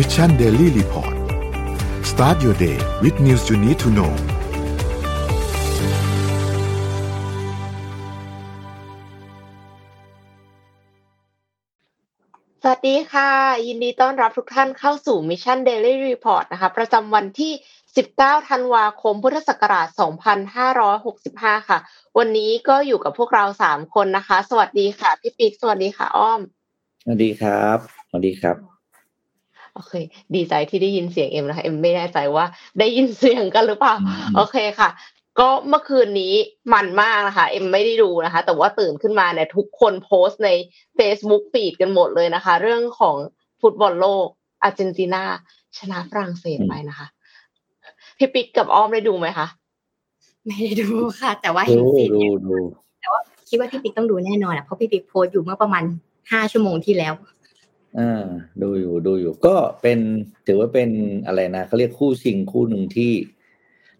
[0.00, 1.14] Mission Daily Report
[2.10, 4.12] start your day with news you need to know
[12.62, 13.30] สวัสดีค่ะ
[13.66, 17.52] ยินดีต้อนรับทุกท่านเข้าสู่ Mission Daily Report นะคะ ประจำวันที่
[18.00, 19.88] 19 ธันวาคม พุทธศักราช
[20.98, 21.78] 2565 ค่ะ
[22.18, 26.40] วันนี้ก็อยู่กับพวกเรา 3 คนนะคะ สวัสดีค่ะ พี่ปิ๊ก สวัสดีค่ะ อ้อม
[27.04, 27.78] สวัสดีครับ
[28.08, 28.77] สวัสดีครับ
[29.78, 29.94] โอเค
[30.34, 32.44] ดีใจที่ได้ยินเสียงเอ็มนะคะเอ็มไม่แน่ใจว่า
[32.78, 33.94] ได้ยินเสียงกันหรือเปล่า
[34.36, 34.90] โอเคค่ะ
[35.38, 36.34] ก็เมื่อคืนนี้
[36.72, 40.50] มันมากนะคะ เอ็มไม่ได้ดูนะคะ แต่ว่าตื่นขึ้นมาเนี่ยทุกคนโพสต์ใน
[40.98, 43.16] Facebook ฟีดกันหมดเลยนะคะ เรื่องของ
[43.60, 44.26] ฟุตบอลโลก
[44.62, 45.22] อาร์เจนตินา
[45.78, 47.06] ชนะฝรั่งเศสไปนะคะ
[48.18, 49.46] พี่ปิ๊กกับอ้อมได้ดูไหมคะ
[50.46, 50.88] ไม่ได้ดู
[51.20, 52.58] ค่ะ แต่ว่าดูเห็นฟีดดูเนี่ยดู
[53.00, 55.84] แต่ว่าคิดว่าพี่ปิ๊กต้องดูแน่นอนอะเพราะพี่ปิ๊กโพสต์อยู่เมื่อประมาณ
[56.32, 57.14] ห้าชั่วโมงที่แล้ว
[57.98, 58.24] อ่า
[58.62, 59.98] ดูอยู่ดูอยู่ ก็เป็น
[60.46, 60.90] ถือว่าเป็น
[61.26, 63.12] อะไรนะเขาเรียกคู่ชิงคู่หนึ่งที่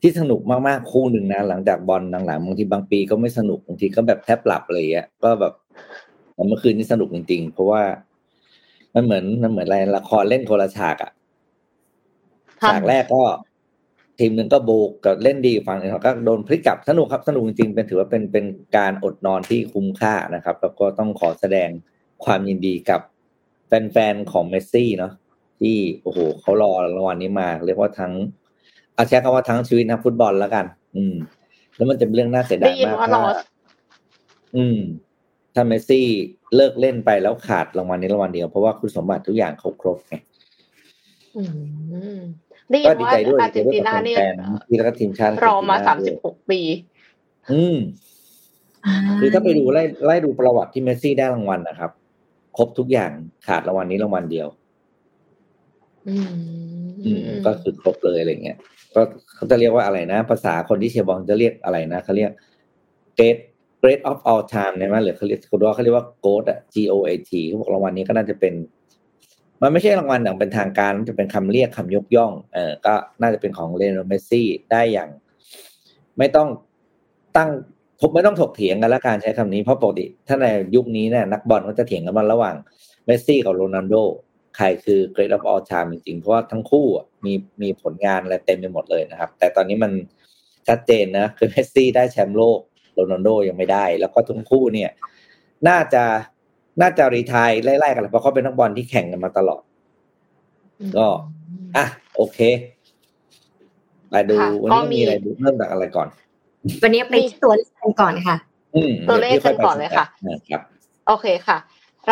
[0.02, 5.54] ที่สนุกมากๆคู่หนึ่งนะหลังจากบอลหลังๆบางทีบางปีก็ไม่สนุกบางทีก็แบบแทบหลับอะไรอย่างเงี้ยก็แบบ
[6.34, 7.82] แต่เมื่อคืนนี้สนุกจริงๆ เพราะว่า
[8.94, 11.12] มันเหมือนมันเหมือนอะไรละครเล่นคนละฉากอะ
[12.62, 13.22] ค่ะฉากแรกก็
[14.18, 18.44] ทีมหนึ่งก็โบกกับเล่นดีฝั่งหนึงก็โดนพลิกกลับสนุกครับสนุกจริงๆเป็นถือว่าเป็นเป็น
[18.76, 21.68] การอดนอนที่คุ้มค่านะครับ แล้วก็ต้องขอแสดง
[22.24, 23.00] ความยินดีกับ
[23.68, 25.12] แฟนๆของเมสซี่เนาะ
[25.60, 28.12] ที่โอ้โหเขารอรางวัลนี้มา เรียกว่าทั้ง
[28.94, 30.64] เอาใช้คำว่าทั้งชีวิตนักฟุตบอลแล้วกัน
[30.96, 31.16] อืม
[31.76, 33.30] แล้วมันจะเป็นเรื่องน่าเสียได้ดายยินมากว่ารถ้าอ
[34.56, 34.78] อืม
[35.54, 36.06] ถ้าเมสซี่
[36.56, 40.14] เลิกเล่นไปแล้วขาดรางวัลนี้รางวัลเดียว เพราะว่าคุณสมบัติทุกอย่างเขาครบไง
[41.36, 41.42] อื
[42.16, 42.18] ม
[42.70, 46.60] ได้ยิก็นดีว่าใจด้วยอาร์เจนตินาดีเนี่ยใจด้วยกับแฟนๆที่แล้วก็ทีมชาติรอมาอาร์สามเจสินบติหกปี
[47.52, 47.76] อืม
[49.20, 51.90] คือถ้าไปดูไล่ไล่ดูประวัติที่เมสซี่ได้รางวัลนะครับ
[52.56, 53.10] ครบทุกอย่าง
[53.46, 54.48] ขาดรางวัลนี้รางวัลเดียว
[56.08, 56.16] อื
[57.04, 58.58] อืมมก็คือครบเลยอะไรเงี้ย
[58.94, 59.00] ก็
[59.34, 62.30] เขาจะเรียกว่าอะไรนะ ภาษาคนที่เชียร์บอลจะเรียกอะไรนะเขาเรียก
[63.18, 63.38] great
[63.82, 68.54] great of all time เนี่ยมั้ยหรือเขาเรียกเขาเขาเรียกว่า GOAT อะ G O A T เขาบอกรางวัลนี้ก็น่าจะเป็น
[69.62, 75.08] มันไม่ใช่รางวัลอย่างเป็นทางการ มันจะเป็นคำเรียกคำยกย่อง เออก็น่าจะเป็นของเลโอเมสซี่ได้อย่าง
[76.18, 76.48] ไม่ต้อง
[77.36, 77.50] ตั้ง
[78.00, 82.56] ผมไม่ต้องถกเถียงกันและการใช้คำนี้เพราะปกติถ้าในยุคนี้เนี่ยนักบอลก็จะเถียงกันมาระหว่าง
[83.04, 83.94] เมสซี่กับโรนัลโด
[84.56, 87.32] ใครคือ great of all time จริงๆ เพราะว่าทั้งคู่อะมี
[87.62, 89.92] มีผลงานอะไรเต็มไปหมดเลยนะครับ แต่ตอนนี้มัน
[90.68, 92.58] ชัดเจนนะ คือเมสซี่ได้แชมป์โลก
[92.94, 94.90] โรนัลโดยังไม่ได้ แล้วก็ทั้งคู่เนี่ย
[95.68, 96.04] น่าจะ
[96.80, 99.62] น่าจะรีทายไล่ๆกันแหละเพราะเขาเป็นนักบอลที่แข่งกันมาตลอด
[100.96, 101.06] ก็
[101.76, 101.84] อะ
[102.16, 102.38] โอเค
[104.10, 106.08] ไปดูค่ะวันก็นี้มีมีอะไรดูเริ่มจากอะไรก่อน
[106.82, 108.36] วันนี้ไปที่ตัวเลขกันก่อนค่ะ
[108.76, 110.62] อืมตัวเลขดี๋ยพี่กันก่อนเลยค่ะอ่าครับ
[111.06, 111.58] โอเคค่ะ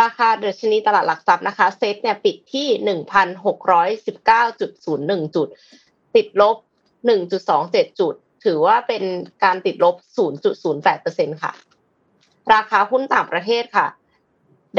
[0.01, 5.49] ราคาเดชนีตลาดหลักทรัพย์นะคะ เซ็ตเนี่ยปิดที่หนึ่งพันหกร้อยสิบเก้าจุดศูนย์หนึ่งจุด
[6.17, 6.57] ติดลบ
[7.07, 8.15] หนึ่งจุดสองเจ็ดจุด
[8.45, 9.03] ถือว่าเป็น
[9.45, 11.53] การติดลบศูนย์จุดศูนย์แปดเปอร์เซ็นค่ะ
[12.55, 13.87] ราคาหุ้นต่างประเทศค่ะ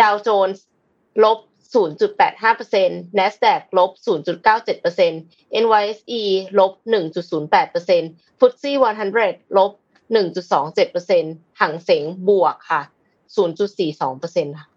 [0.01, 0.65] ดาวโจนส์
[1.23, 1.39] ลบ
[1.73, 6.21] 0.85% NASDAQ ลบ 0.97% NYSE
[6.59, 8.71] ลบ 1.08% FTSE
[9.15, 9.71] 100 ลบ
[10.15, 12.81] 1.27%หังเสงบวกค่ะ
[13.35, 14.67] 0.42%ค่ะ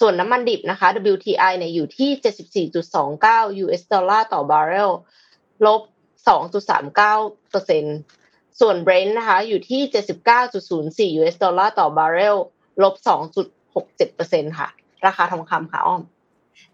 [0.00, 2.10] ส่วนน้ำมันดิบนะคะ WTI เนี่ยอยู่ที่
[2.68, 4.90] 74.29 US ดอลลาร์ต่อบาร์เรล
[5.66, 5.82] ลบ
[6.28, 9.82] 2.39%ส่วน Brent นะคะ อยู่ที่
[11.14, 12.36] 79.04 US ดอลลาร์ต่อบาร์เรล
[12.82, 12.94] ลบ
[13.62, 14.68] 2.67%ค่ะ
[15.06, 16.02] ราคาทองคำค่ะอ้อม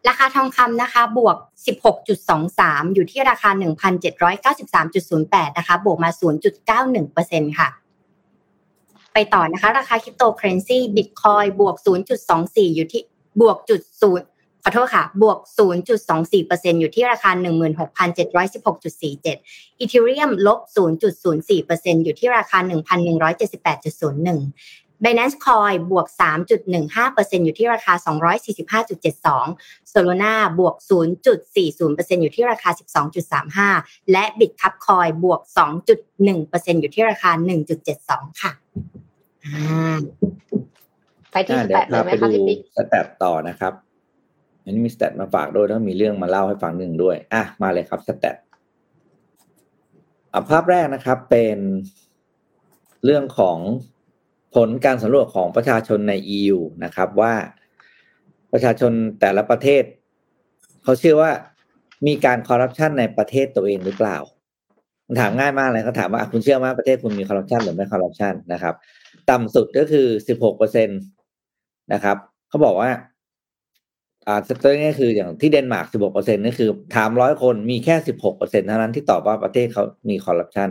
[0.08, 1.36] ราคาทองคำนะคะ บวก
[2.14, 3.50] 16.23 อยู่ที่ราคา
[4.74, 6.10] 1,793.08 นะคะ บวกมา
[6.84, 7.68] 0.91%ค่ะ
[9.14, 11.74] ไปต่อนะคะ ราคาคริปโตเคอเรนซีบิตคอยน์บวก
[12.26, 13.02] 0.24 อยู่ที่
[13.40, 14.26] บวกจุดศูนย์
[14.62, 15.38] ขอโทษค่ะ บวก
[16.08, 20.60] 0.24%อยู่ที่ราคา 16,716.47อีเทเรียมลบ
[21.26, 26.06] 0.04%อยู่ที่ราคา 1,178.01 Binance Coin บวก
[26.76, 27.94] 3.15%อยู่ที่ราคา
[28.82, 30.74] 245.72 Solana บวก
[31.44, 32.70] 0.40%อยู่ที่ราคา
[33.60, 35.40] 12.35 และ Bitcup Coin บวก
[36.10, 37.30] 2.1%อยู่ที่ราคา
[37.86, 38.52] 1.72 ค่ะ
[39.44, 39.98] อ่า
[41.30, 43.72] ไปที่อ่าสเดี๋แตยวทเลยพาไหมไปคะดูพี่ปิ๊กสแตทต่อนะครับ
[44.64, 48.36] อันนี้มีสแตทมาฝากด้วยแล้วมีเรื่องมาเล่าให้ฟังหนึ่งด้วย อะ มาเลยครับสแตท
[50.32, 51.58] อะภาพแรกนะครับเป็น
[53.04, 53.58] เรื่องของ
[54.54, 57.32] ผลการสำรวจของประชาชนใน EU นะครับว่า
[58.52, 59.82] ประชาชนแต่ละประเทศ
[60.84, 61.30] เขาเชื่อว่า
[62.06, 64.18] มีการคอร์รัปชันในประเทศตัวเองหรือเปล่า
[65.20, 68.74] ถามง่ายมากเลยเขาถามว่าคุณเชื่อไหมประเทศคุณมีคอร์รัปชันหรือไม่คอร์รัปชันนะครับ
[69.30, 70.92] ต่ำสุดก็คือสิบหกเปอร์เซ็นต์
[71.92, 72.16] นะครับ
[72.48, 72.90] เขาบอกว่า
[74.26, 80.68] อ่าตัวนี้คืออย่างที่เดนมาร์ก16เปอร์เซ็นต์นี่คือถามร้อยคนมีแค่16เปอร์เซ็นต์เท่านั้นที่ตอบว่าประเทศเขามีคอร์รัปชัน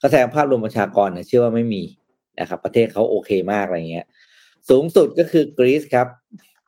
[0.00, 1.82] ก็แสดงภาพรวมประชากรเนี่ยเชื่อว่าไม่มี
[2.40, 4.06] นะครับประเทศเขาโอเคมากอะไรเงี้ย
[4.68, 6.08] สูงสุดก็คือกรีซครับ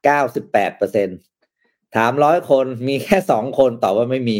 [0.04, 1.08] 98เปอร์เซ็นต์
[1.96, 4.38] ถามร้อยคนมีแค่สองคนตอบว่าไม่มี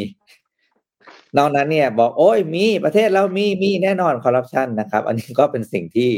[1.37, 6.11] นอกนั้นเนี่ย บอกโอ้ยมีประเทศเรามีมีแน่นอนคอร์รัปชันนะครับ อันนี้ก็เป็นสิ่งที่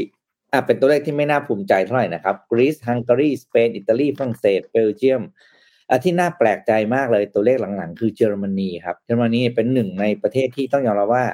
[0.51, 5.21] อะเป็นตัวเลขที่ไม่น่าภูมิใจเท่าไหร่นะครับกรีซฮังการีสเปนอิตาลีฝรั่งเศสเบลเยียม
[5.89, 11.25] อันที่น่าแปลกใจมากเลยตัวเลขหลังๆ คือเยอรมนีครับเยอรมนีเป็นหนึ่งในประเทศที่ต้องยอมรับว่า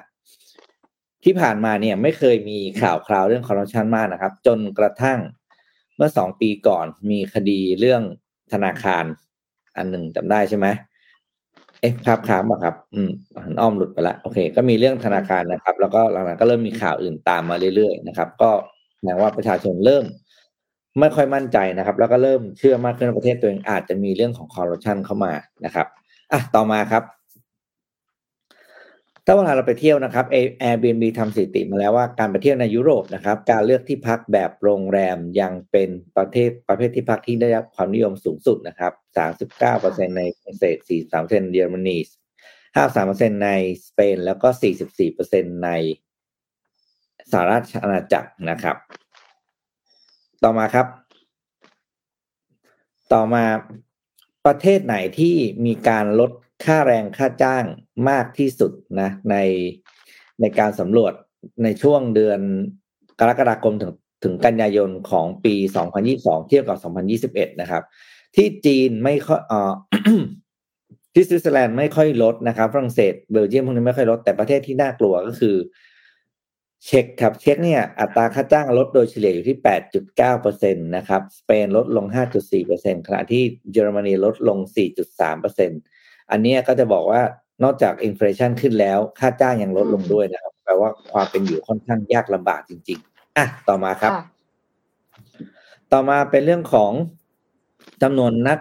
[1.23, 5.19] ที่ผ่านมาเนี่ยไม่เคยมีข่าวคราวเรื่องคอร์รัปชันมากนะครับ จนกระทั่ง
[5.95, 8.01] เมื่อสองปีก่อนมีคดีเรื่อง
[8.53, 9.05] ธนาคาร
[9.77, 10.67] อันหนึ่งจำได้ใช่ไหม
[11.81, 13.11] เอ๊ะภาพค้างป่ะครับ อืม
[13.43, 18.51] หันอ้อมหลุดไปละโอเค ก็มีเรื่องธนาคารนะครับ แล้วก็หลังๆก็เริ่มมีข่าวอื่นตามมาเรื่อยๆนะครับ ก็
[18.97, 20.05] แสดงว่าประชาชนเริ่ม
[20.99, 25.33] ไม่ค่อยมั่นใจนะครับ แล้วก็เริ่มเชื่อมากขึ้นว่าประเทศตัวเองอาจจะมีเรื่องของคอร์รัปชันเข้ามา
[25.65, 25.87] นะครับ
[26.31, 27.03] อะต่อมาครับ
[29.31, 30.25] ถ้าเวลาเราไปเที่ยวนะครับ
[30.61, 38.93] Airbnb ทำสถิติมาแล้วว่าการไปเที่ยวในยุโรปนะครับ การเลือกที่พักแบบโรงแรมยังเป็นประเทศประเภทที่พักที่ได้รับความนิยมสูงสุดนะครับ
[39.55, 40.77] 39%ในฝรั่งเศส
[41.11, 41.97] 43%เยอรมนี
[42.69, 43.49] 53%ใน
[43.87, 44.47] สเปนแล้วก็
[45.05, 45.69] 44%ใน
[47.31, 48.77] สหราชอาณาจักรนะครับ
[50.43, 50.87] ต่อมาครับ
[53.13, 53.43] ต่อมา
[54.45, 55.35] ประเทศไหนที่
[55.65, 56.31] มีการลด
[56.65, 57.65] ค่าแรงค่าจ้าง
[58.09, 58.71] มากที่สุด
[59.01, 59.35] นะใน
[60.41, 61.13] ในการสำรวจ
[61.63, 62.39] ในช่วงเดือน
[63.19, 63.91] กรกฎาคมถึง
[64.23, 65.55] ถึงกันยายนของปี
[66.01, 66.77] 2022 เทียบกับ
[67.35, 67.83] 2021 นะครับ
[68.35, 69.73] ที่จีนไม่ค่อยออ
[71.13, 75.55] ที่สวิตเซอร์แลนด์ไม่ค่อยลดนะครับฝรั่งเศสเบลเยียมพวกนี้ไม่ค่อยลด แต่ประเทศที่น่ากลัวก็คือ
[76.85, 79.57] เช็คครับเช็คเนี่ยอัตราค่าจ้างลดโดยเฉลี่ยอยู่ที่
[80.15, 82.05] 8.9%นะครับสเปนลดลง
[82.57, 84.57] 5.4%ขณะที่เยอรมนีลดลง
[85.29, 85.98] 4.3%
[86.31, 87.21] อันนี้ก็จะบอกว่า
[87.63, 94.13] นอกจากอินฟลชันขึ้นแล้ว ค่าจ้างยังลดลงด้วยนะครับแปลว่าความเป็นอยู่ค่อนข้างยากลำบากจริง ๆอะต่อมาครับ
[95.91, 96.91] ต่อมาเป็นเรื่องของ
[98.03, 98.59] จำนวนนัก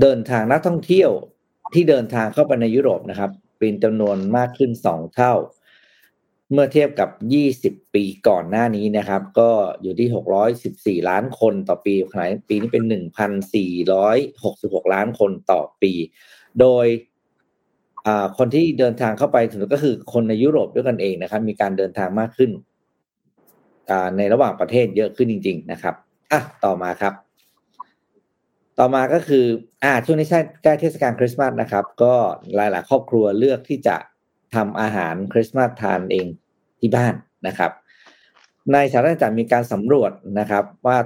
[0.00, 1.10] เดินทางนักท่องเที่ยว
[1.74, 5.34] ที่เดินทางเข้าไปในยุโรปนะครับ เป็นจำนวนมากขึ้นสองเท่า
[6.52, 7.10] เมื่อเทียบกับ
[7.82, 9.50] 20ปีก่อนหน้านี้นะครับ ก็
[9.82, 10.08] อยู่ที่
[11.02, 12.84] 614ล้านคนต่อปีขณะปีนี้เป็น
[13.68, 15.92] 1,466ล้านคนต่อปี
[16.60, 16.86] โดย
[18.38, 22.50] คนที่เดินทางเข้าไปถึงก็คือคนในยุโรปด้วยกันเองนะครับ มีการเดินทางมากขึ้น
[24.16, 25.94] ในระหว่างประเทศเยอะขึ้นจริง ๆ นะครับ
[26.32, 27.14] อะต่อมาครับ
[28.78, 29.44] ต่อมาก็คือ
[29.82, 32.14] อ่าช่วงนี้ใช่ใกล้เทศกาลคริสต์มาสนะครับ ก็
[32.54, 33.96] หลายๆ ครอบครัวเลือกที่จะ
[34.54, 36.26] ทำอาหารคริสต์มาสทานเอง
[36.80, 37.14] ที่บ้าน
[37.46, 37.70] นะครับ
[38.72, 40.98] ในสหรัฐจะมีการสำรวจนะครับว่า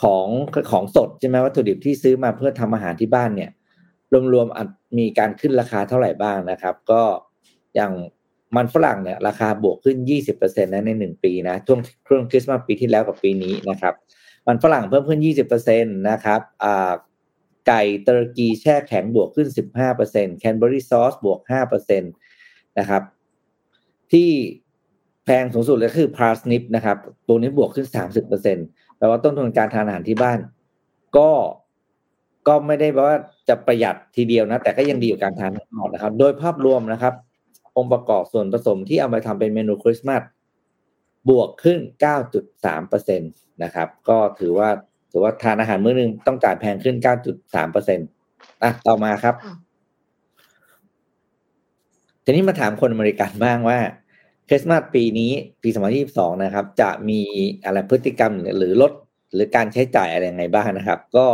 [0.00, 0.28] ของ
[0.72, 3.50] ของสดใช่ไหมวัตถุดิบที่ซื้อมาเพื่อทำอาหารที่บ้านเนี่ย
[4.32, 7.02] รวมๆมีการขึ้นราคาเท่าไหร่บ้างนะครับ ก็
[7.74, 7.92] อย่าง
[8.56, 9.96] มันฝรั่งเนี่ยราคาบวกขึ้น
[10.32, 13.94] 20%นะในหนึ่งปีนะช่วงช่วงคริสต์มาสปีที่แล้วกับปีนี้นะครับ
[14.46, 15.20] มันฝรั่งเพิ่มขึ้น
[15.56, 16.92] 20%นะครับอ่า
[17.66, 19.48] ไก่เตอร์กีแช่แข็งบวกขึ้น
[19.94, 21.40] 15%แคนเบอรี่ซอสบวก
[21.88, 23.02] 5%นะครับ
[24.12, 24.30] ที่
[25.24, 27.86] แพงสูงสุดเลยคือพาสนิปนะครับ ตัวนี้บวกขึ้น
[28.42, 30.38] 30%แปลว่าต้นทุนการทานอาหารที่บ้าน
[31.16, 31.30] ก็
[32.48, 33.16] ก็ไม่ได้แปลว่า
[33.48, 37.14] จะประหยัดทีเดียวนะ แต่ก็ยังดีกว่าการทานข้างนอกนะครับ โดยภาพรวมนะครับ
[37.76, 40.22] องค์ประกอบส่วนผสมที่เอาไปทำเป็นเมนูคริสต์มาส
[41.28, 41.78] บวกขึ้น
[42.50, 44.68] 9.3%นะครับ ก็ถือว่า
[45.12, 46.96] ถือว่าทานอาหารมื้อนึงต้องจ่ายแพงขึ้น
[47.44, 47.96] 9.3%
[48.62, 49.34] อะต่อมาครับ
[52.24, 53.78] ทีนี้มาถามคนอเมริกันบ้างว่า
[54.48, 55.30] คริสต์มาสปีนี้
[55.62, 55.68] ปี
[56.06, 57.20] 2022 นะครับ จะมี
[57.64, 58.92] อะไรพฤติกรรมหรือลด
[59.34, 61.26] หรือการใช้จ่ายอะไรยังไงบ้างนะครับ ก็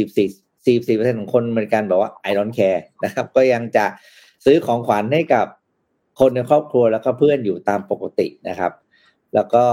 [0.00, 3.86] 44 44%ของคนอเมริกันบอกว่า I don't care นะครับ ก็ยังจะ
[4.44, 5.46] ซื้อของขวัญให้กับ
[6.20, 8.72] คนในครอบครัวแล้วก็เพื่อนอยู่ตามปกตินะครับ
[9.34, 9.64] แล้วก็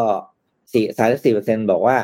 [1.01, 1.97] 34%บอกว่า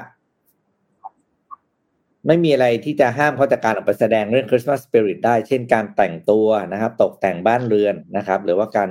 [2.27, 8.89] ไม่มีอะไรที่จะห้ามเขาจากการออกไปแสดงเรื่องคริสต์มาสสปิริตได้ เช่นการแต่งตัวนะครับ ตกแต่งบ้านเรือนนะครับ หรือว่าการ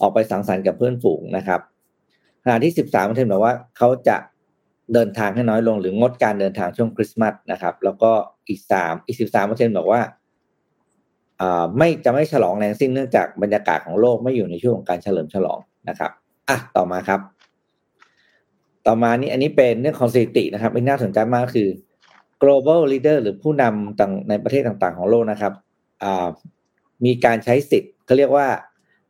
[0.00, 1.60] ออกไปสังสรรค์กับเพื่อนฝูงนะครับ
[2.44, 4.16] ขณะที่13%บอกว่าเขาจะ
[4.94, 8.10] เดินทางให้น้อยลงหรืองดการเดินทางช่วงคริสต์มาสนะครับ แล้วก็
[8.48, 10.00] อีกสามอีกสิบสามเปอร์เซ็นบอกว่า
[11.76, 16.10] ไม่จะไม่ฉลองแรงสิ้นเนื่องจากบรรยากาศของโลกไม่อยู่ในช่วงของการเฉลิมฉลองนะครับ
[16.48, 17.20] อะต่อมาครับ
[18.86, 21.68] ต่อมานี่อันนี้เป็นเรื่องของสถิตินะครับที่น่าสนใจมากคือ
[22.42, 25.52] global leader หรือผู้นำต่างในประเทศต่างๆ ของโลกนะครับ
[27.04, 28.46] มีการใช้สิทธิ์เขาเรียกว่า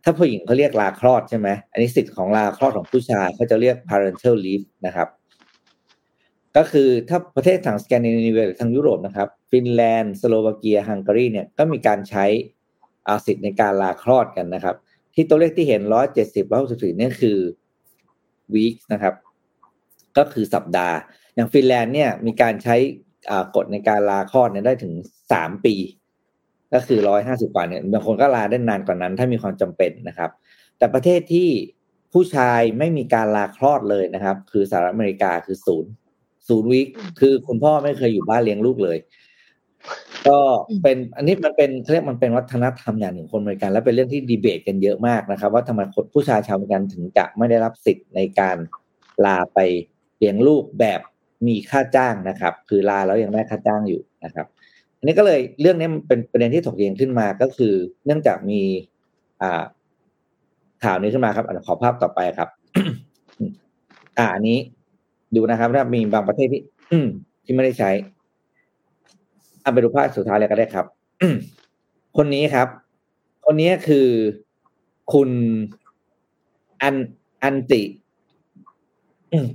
[0.04, 5.08] ถ้าผู้หญิงเขาเรียกลาคลอดใช่ไหมอันนี้สิทธิ์ของลาคลอดของผู้ชายเขาจะเรียก parental leave นะครับ
[6.58, 12.24] ก็คือถ้าประเทศทางสแกนดิเนเวียหรือทางยุโรปนะครับ ฟินแลนด์สโลวาเกียฮังการีเนี่ยก็มีการใช้
[13.08, 14.76] อาสิทธิ์ในการลาคลอดกันนะครับ
[15.14, 17.38] ที่ตัวเลขที่เห็นร้อยเจ็ดสิบร้อยสิบสี่นี่คือ
[18.54, 19.14] วีคนะครับ
[20.16, 20.96] ก็คือสัปดาห์
[21.34, 22.76] อย่างฟินแลนด์เนี่ยมีการใช้
[23.56, 24.92] กฎในการลาคลอดเนี่ยได้ถึง
[25.32, 25.74] สามปี
[26.74, 30.30] ก็คือร้อยห้าสิบวันเนี่ยบางคนก็ลาได้นานกว่านั้น ถ้ามีความจำเป็นนะครับ
[30.78, 31.48] แต่ประเทศที่
[32.12, 35.92] ผู้ชายไม่มีการลาคลอดเลยนะครับ คือสหรัฐอเมริกาคือศูนย์
[36.48, 36.86] ศูนย์วิค
[37.20, 38.98] คือคุณพ่อไม่เคยอยู่บ้านเลี้ยงลูกเลย
[40.28, 40.38] ก็
[40.82, 48.56] เป็นอันนี้มันเป็นเรียกมันเป็นวัฒนธรรมอย่างหนึ่งคนอเมริกันและเป็นเรื่องที่ดีเบตกันเยอะมากนะครับ ว่าทำไมคนผู้ชายชาวอเมริกันถึงจะไม่ได้รับสิทธิ์ในการ
[49.24, 49.58] ลาไป
[50.18, 51.00] เลี้ยงลูกแบบ
[51.46, 54.46] มีค่าจ้างนะครับ คือลาแล้วยังได้ค่าจ้างอยู่นะครับ
[54.98, 57.74] อันนี้ก็เลยเรื่องนี้มันเป็นประเด็นที่ถกเถียงขึ้นมาก็คือ
[58.04, 58.60] เนื่องจากมี
[59.42, 59.62] อ่า
[60.84, 62.48] ข่าวนี้ขึ้นมาครับขอภาพต่อไปครับ
[64.18, 64.58] อ่าอันนี้
[65.34, 66.98] ดูนะครับถ้ามีบางประเทศที่อื
[67.44, 67.90] ที่ไม่ได้ใช้
[69.62, 70.86] เอาไปดูภาพสุดท้ายเลยก็ได้ครับ
[72.16, 72.68] คนนี้ครับ
[73.44, 74.08] คนนี้คือ
[75.12, 75.30] คุณ
[76.82, 76.96] อัน
[77.42, 77.82] อันติ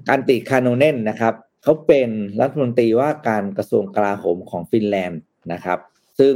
[0.09, 2.09] อันติคาโนเนนนะครับเขาเป็น
[2.41, 5.21] รัฐมนตรีว่าการกระทรวงกลาโหมของฟินแลนด์
[5.53, 5.79] นะครับ
[6.19, 6.35] ซึ่ง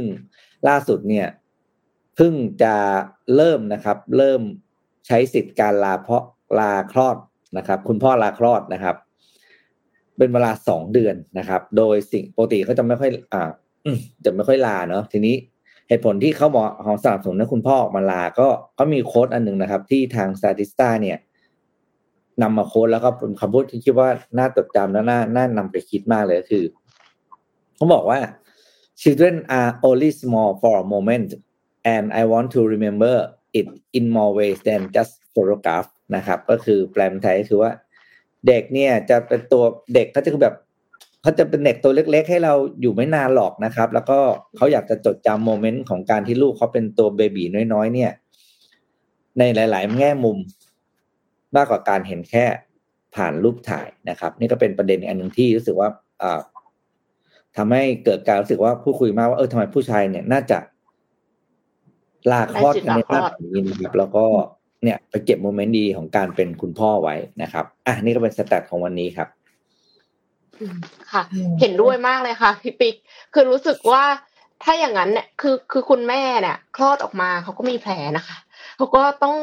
[0.68, 1.26] ล่าสุดเนี่ย
[2.16, 2.74] เพิ่งจะ
[3.36, 4.42] เริ่มนะครับ เริ่ม
[5.06, 6.24] ใช้สิทธิ์การลาเพาะ
[6.58, 7.16] ลาคลอด
[7.56, 8.96] นะครับ คุณพ่อลาคลอดนะครับ
[10.18, 13.50] เป็นเวลาสองเดือนนะครับ โดยสิ่งปกติเขาจะไม่ค่อยอ่า
[14.24, 15.36] จะไม่ค่อยลาเนาะทีนี้
[15.88, 18.48] เหตุผลที่เขาบอกขอสนับสนุนให้คุณพ่อออกมาลา ก็
[18.78, 21.18] ก็มีโค้ดอันหนึ่งนะครับ ที่ทางสตาติสตาเนี่ย
[22.42, 26.64] นำมาโค้ดแล้วก็เป็นคำพูดที่คิดว่าน่าจดจำและน่าน่านำไปคิดมากเลยคือ
[27.76, 28.18] เขาบอกว่า
[29.00, 31.30] children are only small for a moment
[31.94, 33.14] and I want to remember
[33.58, 33.66] it
[33.98, 37.70] in more ways than just photograph นะครับ ก็คือแปลเป็นไทยคือว่า
[38.46, 39.62] เด็กเนี่ยจะเป็นตัว
[39.94, 40.56] เด็กเขาจะคือแบบ
[41.22, 44.18] เขาจะเป็นเด็กตัวเล็ก ๆ ให้เราอยู่ไม่นานหรอกนะครับ แล้วก็
[44.56, 48.10] เขาอยากจะจดจำโมเมนต์ของการที่ลูกเขาเป็นตัวเบบีน้อยๆเนี่ย
[49.38, 50.38] ในหลาย ๆ แง่มุม
[51.56, 52.44] มากกว่าการเห็นแค่
[53.14, 55.88] ผ่านรูปถ่ายนะครับ นี่ก็เป็นประเด็นอันหนึ่งที่รู้สึกว่า
[56.22, 56.40] อ่า
[57.56, 60.58] ทำให้เกิดการรู้สึกว่าผู้คุยมากว่าเออทำไมผู้ชายเนี่ยน่าจะ
[62.30, 64.26] ลาคลอดกันในภาพนี้นะครับแล้วก็
[64.84, 69.28] เนี่ยไปเก็บโมเมนต์ดีของการเป็นคุณพ่อไว้นะครับ อะนี่ก็เป็นสแตทของวันนี้ครับ
[71.12, 71.22] ค่ะ
[71.60, 72.94] เห็นด้วยมากเลยค่ะพี่ปิ๊ก
[73.32, 74.04] คือรู้สึกว่า
[74.62, 78.38] ถ้าอย่างนั้นเนี่ยคือคือคุณแม่เนี่ย คลอดออกมาเขาก็มีแผลนะคะ
[78.76, 79.36] เขาก็ต้อง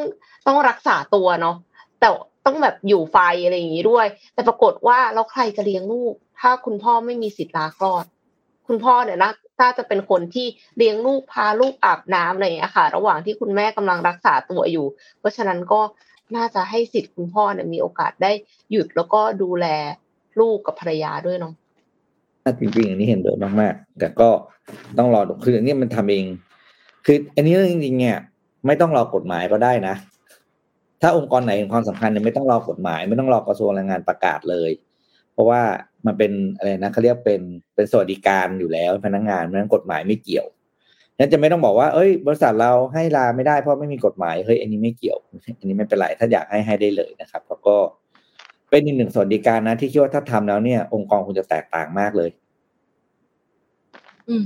[0.48, 1.56] ต้องรักษาตัวเนาะ
[2.00, 2.08] แต่
[2.46, 8.06] ต้องแบบอยู่ไฟอะไรอย่างนี้ด้วย แต่ปรากฏว่าแล้วใครจะเลี้ยงลูก ถ้าคุณพ่อไม่มีสิทธิ์ลาคลอด
[8.68, 14.86] คุณพ่อเนี่ยนะถ้าจะเป็นคนที่เลี้ยงลูกพาลูกอาบน้ำอะไรอย่างเงี้ยค่ะ ระหว่างที่คุณแม่กำลังรักษาตัวอยู่
[15.20, 15.82] เพราะฉะนั้นก็
[16.36, 18.32] น่าจะให้สิทธิ์คุณพ่อเนี่ยมีโอกาสได้
[18.72, 19.66] หยุดแล้วก็ดูแล
[20.40, 21.54] ลูกกับภรรยาด้วยเนาะ
[22.60, 24.30] จริงๆอันนี้เห็นด้วยมากๆแต่ก็
[24.98, 26.26] ต้องรอคืออันนี้มันทำเอง
[27.06, 28.18] คืออันนี้จริงๆเนี่ย
[28.66, 29.96] ไม่ต้องรอกฎหมายก็ได้นะ
[31.02, 34.72] ถ้าองค์กรไหนเห็นความสำคัญเนี่ยไม่ต้องรอกฎหมาย ไม่ต้องรอกระทรวงแรงงานประกาศเลย
[35.36, 35.62] เพราะว่า
[36.06, 37.42] มันเป็นอะไรนะเขาเรียกเป็น
[37.76, 40.46] เป็นสวัสดิการอยู่แล้วพนักงงานเพราะนั้นกฎหมายไม่เกี่ยว
[41.18, 45.18] นั้นจะไม่ต้องบอกว่าเอ้ย บริษัทเราให้ลาไม่ได้เพราะไม่มีกฎหมายเฮ้ยอันนี้ไม่เกี่ยว
[45.60, 47.76] อันนี้ไม่เป็นไรถ้าอยากให้ให้ได้เลยนะครับ แล้วก็
[48.70, 52.30] เป็นอีกหนึ่งสวัสดิการนะ ที่คิดว่าถ้าทำแล้วเนี่ย องค์กรคุณจะแตกต่างมากเลย
[54.30, 54.44] อืม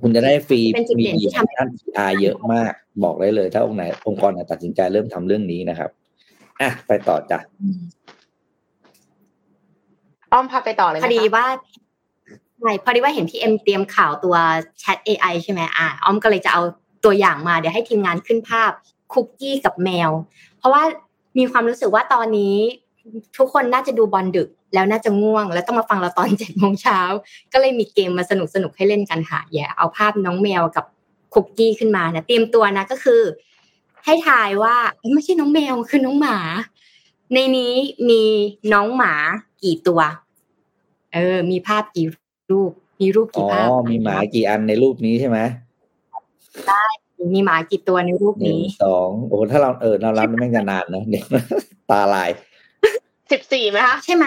[0.00, 0.60] คุณจะได้ฟรี
[0.98, 2.72] มีด้านอาเยอะมาก
[3.04, 5.90] บอกได้เลย ถ้าองค์ไหนองค์กรไหนตัดสินใจเริ่มทำเรื่องนี้นะครับ
[6.60, 7.38] อะไปต่อจ้ะ
[10.32, 11.46] อ้อมพาไปต่อเลยพอดีว่า
[12.60, 14.36] ใช่พอดีว่าเห็นพี่เอ็มเตรียมข่าวตัว
[14.82, 16.62] Chat AI ใช่ไหมอ่าอ้อมก็เลยจะเอา
[17.04, 18.70] ตัวอย่างมาเดี๋ยวให้ทีมงานขึ้นภาพ
[19.12, 20.10] คุกกี้กับแมว
[20.58, 20.82] เพราะว่า
[21.38, 22.56] มีความรู้สึกว่าตอนนี้
[23.36, 27.00] ทุกคนน่าจะดูบอลดึกแล้วน่าจะง่วง แล้วต้องมาฟังเราตอนเจ็ดโมงเช้า
[27.52, 30.84] ก็เลยมีเกมมาสนุกสนุกให้เล่นกันค่ะอย่าเอาภาพน้องแมวกับ
[31.34, 33.22] คุกกี้ขึ้นมานะเตรียมตัวนะก็คือ
[34.04, 34.74] ให้ทายว่า
[35.14, 36.38] ไม่ใช่น้องแมวคือน้องหมา
[37.34, 37.74] ในนี้
[38.08, 38.22] มี
[38.72, 39.14] น้องหมา
[39.64, 40.00] กี่ตัว
[41.14, 42.06] เออ มีภาพกี่
[42.52, 45.38] รูป มีรูปกี่ภาพอ๋อมีหมากี่อันในรูปนี้ใช่ไหม
[46.66, 46.84] ได้
[47.34, 51.26] มีหมากี่ตัวในรูปนี้สองโอ้ถ้าเราเออเรารับไม่จะนานนะเดี๋ยว
[51.90, 52.30] ตาลาย
[53.30, 54.24] สิบสี่ไหมคะใช่ไหม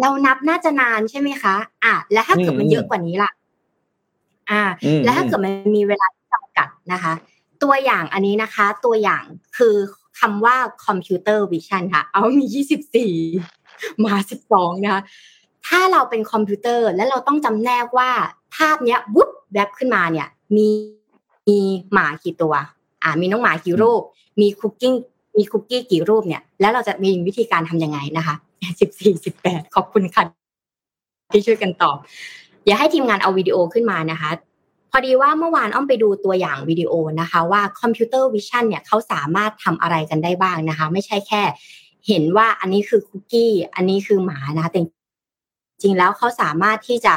[0.00, 3.30] เรานับน่าจะนานใช่ไหมคะ อะ แล้วถ้าเกิดมันเยอะกว่านี้ล่ะ
[4.50, 4.62] อ่า
[5.04, 7.12] แล้วถ้าเกิดมันมีเวลาจำกัดนะคะ
[7.62, 9.24] ตัวอย่างอันนี้นะคะ ตัวอย่าง
[9.58, 9.74] คือ
[10.20, 13.12] คำว่า computer vision ค่ะ เอามียี่สิบสี่
[14.04, 15.02] มาสิบสองนะคะ
[15.66, 18.10] ถ้าเราเป็นคอมพิวเตอร์แล้วเราต้องจำแนกว่า
[18.56, 20.68] ภาพเนี้ยวุบแบบขึ้นมาเนี่ย มี
[21.48, 21.58] มี
[21.92, 22.54] หมากี่ตัว
[23.02, 24.02] อ่า มีน้องหมากี่รูป
[24.40, 24.94] มีคุกกี้
[25.38, 28.34] มีคุกกี้กี่รูปเนี่ย แล้วเราจะมีวิธีการทำยังไงนะคะ
[28.80, 30.24] สิบสี่สิบแปดขอบคุณค่ะ
[31.32, 31.96] ที่ช่วยกันตอบ
[32.66, 34.30] อย่าให้ทีมงานเอาวิดีโอขึ้นมานะคะ
[34.90, 41.42] พอดีว่าเมื่อวานอ้อมไปดูตัวอย่างวิดีโอนะคะ ว่า computer vision เนี่ยเขาสามารถทำอะไรกันได้บ้างนะคะ ไม่ใช่แค่
[42.08, 44.80] เห็นว่าอันนี้คือคุกกี้ อันนี้คือหมานะแต่
[45.82, 47.14] จริงแล้วเขาสามารถที่จะ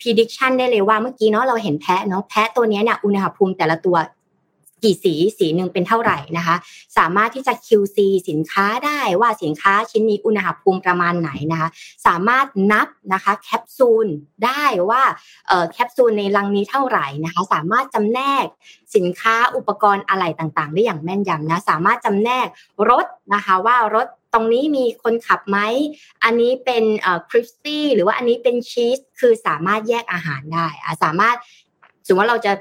[0.00, 3.98] prediction ได้เลยว่าเมื่อกี้เนาะเราเห็นแพะเนาะแพะตัวนี้เนี่ยอุณหภูมิแต่ละตัว
[4.84, 6.56] กี่สีสีหนึ่งเป็นเท่าไหร่นะคะ
[6.98, 11.68] สามารถที่จะ QC สินค้าได้ว่าสินค้าชิ้นนี้อุณหภูมิประมาณไหนนะคะ
[12.06, 14.06] สามารถนับนะคะแคปซูล
[14.44, 15.02] ได้ว่า
[15.72, 18.46] แคปซูลในลังนี้เท่าไหร่นะคะ สามารถจำแนก
[18.96, 22.46] สินค้าอุปกรณ์อะไรต่างๆ ได้อย่างแม่นยำนะสามารถจำแนก
[22.90, 25.58] รถนะคะว่ารถ ตรงนี้มีคนขับไหม
[26.24, 26.84] อันนี้เป็น
[27.30, 30.66] crispy หรือว่าอันนี้เป็นชีส คือสามารถแยกอาหารได้
[31.04, 31.36] สามารถ
[32.06, 32.52] สมมติว่าเราจะ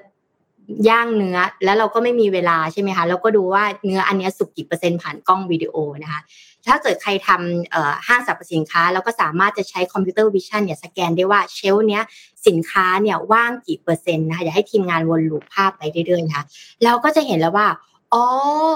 [0.89, 6.21] ย่างเนื้อแล้วเราก็ไม่มีเวลาใช่ไหมคะแล้วก็ดูว่าเนื้ออันนี้สุกกี่เปอร์เซ็นต์ผ่านกล้องวิดีโอนะคะ
[6.67, 12.03] ถ้าเกิดใครทำห้างสรรพสินค้าแล้วก็สามารถจะใช้ computer vision เนี่ยสแกนได้ว่า shelf เนี้ย
[12.47, 16.45] สินค้าเนี่ยว่างกี่เปอร์เซ็นต์นะคะอย่าให้ทีมงานวนลูปภาพไปเรื่อยๆนะคะ
[16.83, 17.67] เราก็จะเห็นแล้วว่า
[18.13, 18.23] อ๋อ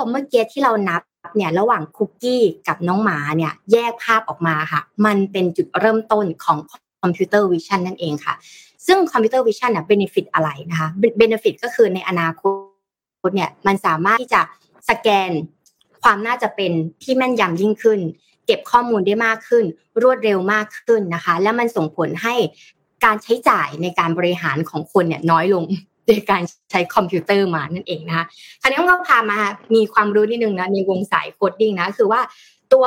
[0.10, 1.02] เมื่อกี้ที่เรานับ
[1.36, 6.58] เนี่ยระหว่างคุกกี้กับน้องหมาเนี่ยแยกภาพออกมาค่ะ มันเป็นจุดเริ่มต้นของ
[7.02, 8.34] computer vision นั่นเองค่ะ
[8.88, 12.42] ซึ่ง computer vision เนี่ย benefit อะไรนะคะ benefit ก็คือในอนาค
[13.28, 14.42] ตเนี่ยมันสามารถที่จะ
[14.90, 15.32] สแกน
[16.04, 16.72] ความน่าจะเป็น
[17.04, 18.00] ที่แม่นยำยิ่งขึ้น
[18.46, 19.66] เก็บข้อมูลได้มากขึ้น
[20.02, 22.36] รวดเร็วมากขึ้นนะคะ และมันส่งผลให้
[23.06, 25.64] การใช้จ่ายในการบริหารของคนเนี่ยน้อยลง
[26.12, 26.42] ดยการ
[26.72, 28.26] ใช้คอมพิวเตอร์มานั่นเองนะคะ
[28.62, 29.40] คราวนี้ก็พามา
[29.76, 32.22] มีความรู้นิดนึงนะในวงสาย coding นะคือว่า
[32.74, 32.84] ตัว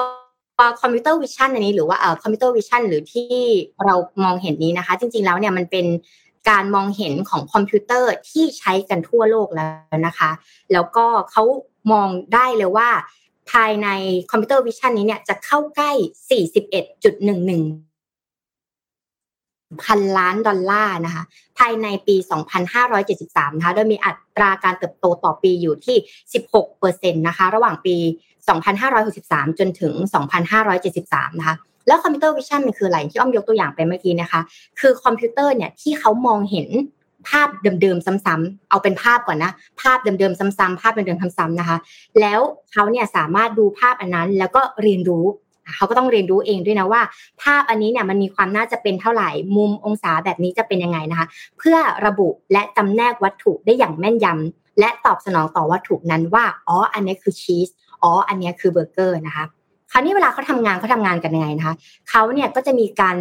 [0.80, 3.32] computer vision อันนี้หรือว่าเอ่อ computer vision หรือที่
[3.84, 5.86] เรามองเห็นนี้นะคะ จริง ๆแล้วเนี่ยมันเป็น
[6.50, 10.30] การมองเห็นของคอมพิวเตอร์ที่ใช้กันทั่วโลกแล้วนะคะ
[10.72, 11.42] แล้วก็เขา
[11.92, 12.88] มองได้เลยว่า
[13.50, 13.88] ภายใน
[14.30, 15.92] computer vision นี้เนี่ยจะเข้าใกล้
[16.40, 17.93] 41.11
[19.82, 21.24] พันล้านดอลลาร์นะคะ
[21.58, 22.16] ภายในปี
[22.86, 25.96] 2573 นะคะ โดยมีอัตราการเติบโตต่อปีอยู่ที่
[26.62, 27.96] 16%นะคะ ระหว่างปี
[28.78, 29.94] 2563 จนถึง
[30.66, 31.56] 2573 นะคะ
[31.86, 34.40] แล้ว computer vision มันคืออะไร ที่อ้อมยกตัวอย่างไปเมื่อกี้นะคะ
[34.80, 36.68] คือคอมพิวเตอร์เนี่ยที่เขามองเห็น
[37.28, 37.48] ภาพ
[37.82, 41.78] เดิมๆซ้ำๆ เอาเป็นภาพก่อนนะ ภาพเดิมๆซ้ำๆ ภาพเดิมๆซ้ำๆนะคะ
[42.20, 42.40] แล้ว
[42.72, 45.24] เขาเนี่ยสามารถดูภาพอันนั้น แล้วก็เรียนรู้
[45.76, 47.02] เขาก็ต้องเรียนรู้เองด้วยนะว่า
[47.42, 51.26] ภาพอันนี้เนี่ยมันมีความน่าจะเป็นเท่าไหร่มุมองศาแบบนี้จะเป็นยังไงนะคะ
[51.58, 57.68] เพื่อระบุและจำแนกวัตถุได้อย่างแม่นยำและตอบสนองต่อวัตถุนั้นว่าอ๋ออันนี้คือชีส
[58.02, 59.44] อ๋ออันนี้คือเบอร์เกอร์นะคะ
[59.90, 61.74] คราวนี้เวลาเขาทำงานเขาทำงานกันยังไงนะคะ
[62.10, 63.16] เขาเนี่ยก็จะมีการ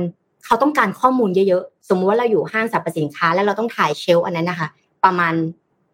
[0.45, 4.67] เขาต้องการข้อมูลเยอะๆ สมมติว่าเราอยู่ห้างสรรพสินค้า แล้วเราต้องถ่ายเชลอันนั้นนะคะ
[5.03, 5.33] ประมาณ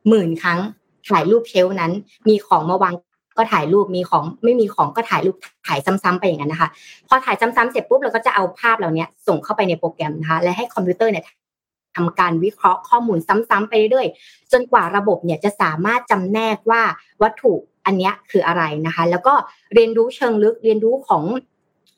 [0.09, 0.59] หมื่นครั้ง
[1.07, 1.91] ถ่ายรูปเชลนั้น
[2.27, 2.93] มีของมาวาง
[3.39, 5.35] ก็ถ่ายรูปมีของไม่มีของก็ถ่ายรูป
[5.67, 6.69] ถ่ายซ้ำๆไปอย่างนั้นนะคะ
[7.07, 11.25] พอถ่ายซ้ำๆเสร็จปุ๊บเราก็จะเอาภาพเหล่านี้ส่งเข้าไปในโปรแกรมนะคะและให้คอมพิวเตอร์เนี่ย
[11.95, 16.81] ทำการวิเคราะห์ข้อมูลซ้ำๆไปเรื่อยๆจนกว่าระบบเนี่ยจะสามารถจำแนกว่า
[17.21, 17.53] วัตถุ
[17.85, 19.33] อันนี้คืออะไรนะคะ แล้วก็
[19.73, 21.23] เรียนรู้เชิงลึกเรียนรู้ของ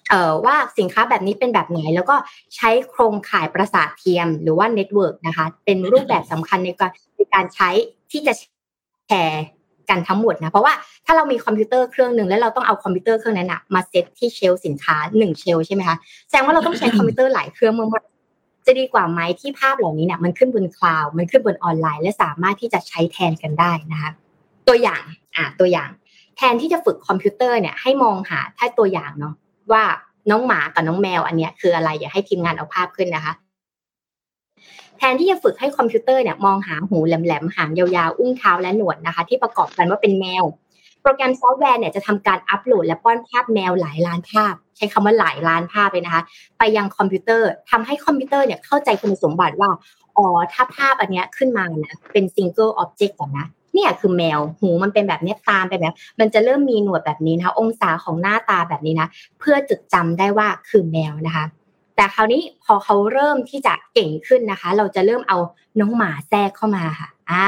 [0.10, 2.15] เอ่อว่าสินค้าแบบนี้เป็นแบบไหน แล้วก็
[2.56, 7.69] ใช้โครงข่ายประสาทเทียมหรือว่า network นะคะ เป็นรูปแบบสำคัญในการในการใช้
[8.12, 8.34] ที่จะ
[9.08, 9.43] แชร์
[9.91, 10.73] กันทั้งหมดนะ เพราะว่า
[11.06, 15.97] ถ้าเรามีคอมพิวเตอร์เครื่องหนึ่งแล้วเราต้องเอาคอมพิวเตอร์เครื่องนั้นนะมาเซตที่ shelf สินค้าหนึ่ง shelf ใช่ไหมคะ
[16.30, 18.04] แสดงว่าเราต้องใช้คอมพิวเตอร์หลายเครื่องมาก
[18.65, 24.12] จะดีกว่าไหมที่ภาพเหล่านี้เนี่ยมันขึ้นบน cloud มันขึ้นบนออนไลน์ และสามารถที่จะใช้แทนกันได้นะคะ
[24.67, 25.01] ตัวอย่าง
[25.36, 25.89] อ่าตัวอย่าง
[26.38, 29.34] แทนที่จะฝึกคอมพิวเตอร์เนี่ยให้มองหาถ้าตัวอย่างเนาะ
[29.71, 29.84] ว่า
[30.30, 33.34] น้องหมากับน้องแมวอันเนี้ยคืออะไรอยากให้ทีมงานเอาภาพขึ้นนะคะ
[35.04, 40.44] แทนที่จะฝึกให้คอมพิวเตอร์เนี่ยมองหาหูแหลมๆหางยาวๆ อุ้งเท้าและหนวดนะคะ ที่ประกอบกันว่าเป็นแมว
[41.02, 46.24] โปรแกรมซอฟต์แวร์เนี่ยจะทำการอัปโหลดและป้อนภาพแมวหลายล้านภาพ ใช้คำว่าหลายล้านภาพเลยนะคะ
[46.58, 49.70] ไปยังคอมพิวเตอร์ทำให้คอมพิวเตอร์เนี่ยเข้าใจคุณสมบัติว่า
[50.18, 59.08] อ๋อถ้าภาพอันเนี้ยขึ้นมานะเป็น single object ก่อนนะเนี่ยคือแมวหูมันเป็นแบบนี้ตามไปแบบ มันจะเริ่มมีหนวดแบบนี้นะคะองศาของหน้าตาแบบนี้นะ
[59.40, 61.46] เพื่อจดจำได้ว่าคือแมวนะคะ
[62.02, 65.38] แต่คราวนี้พอเขาเริ่มที่จะเก่งขึ้นนะคะ เราจะเริ่มเอา
[65.80, 67.46] น้องหมาแทรกเข้ามาค่ะอ่า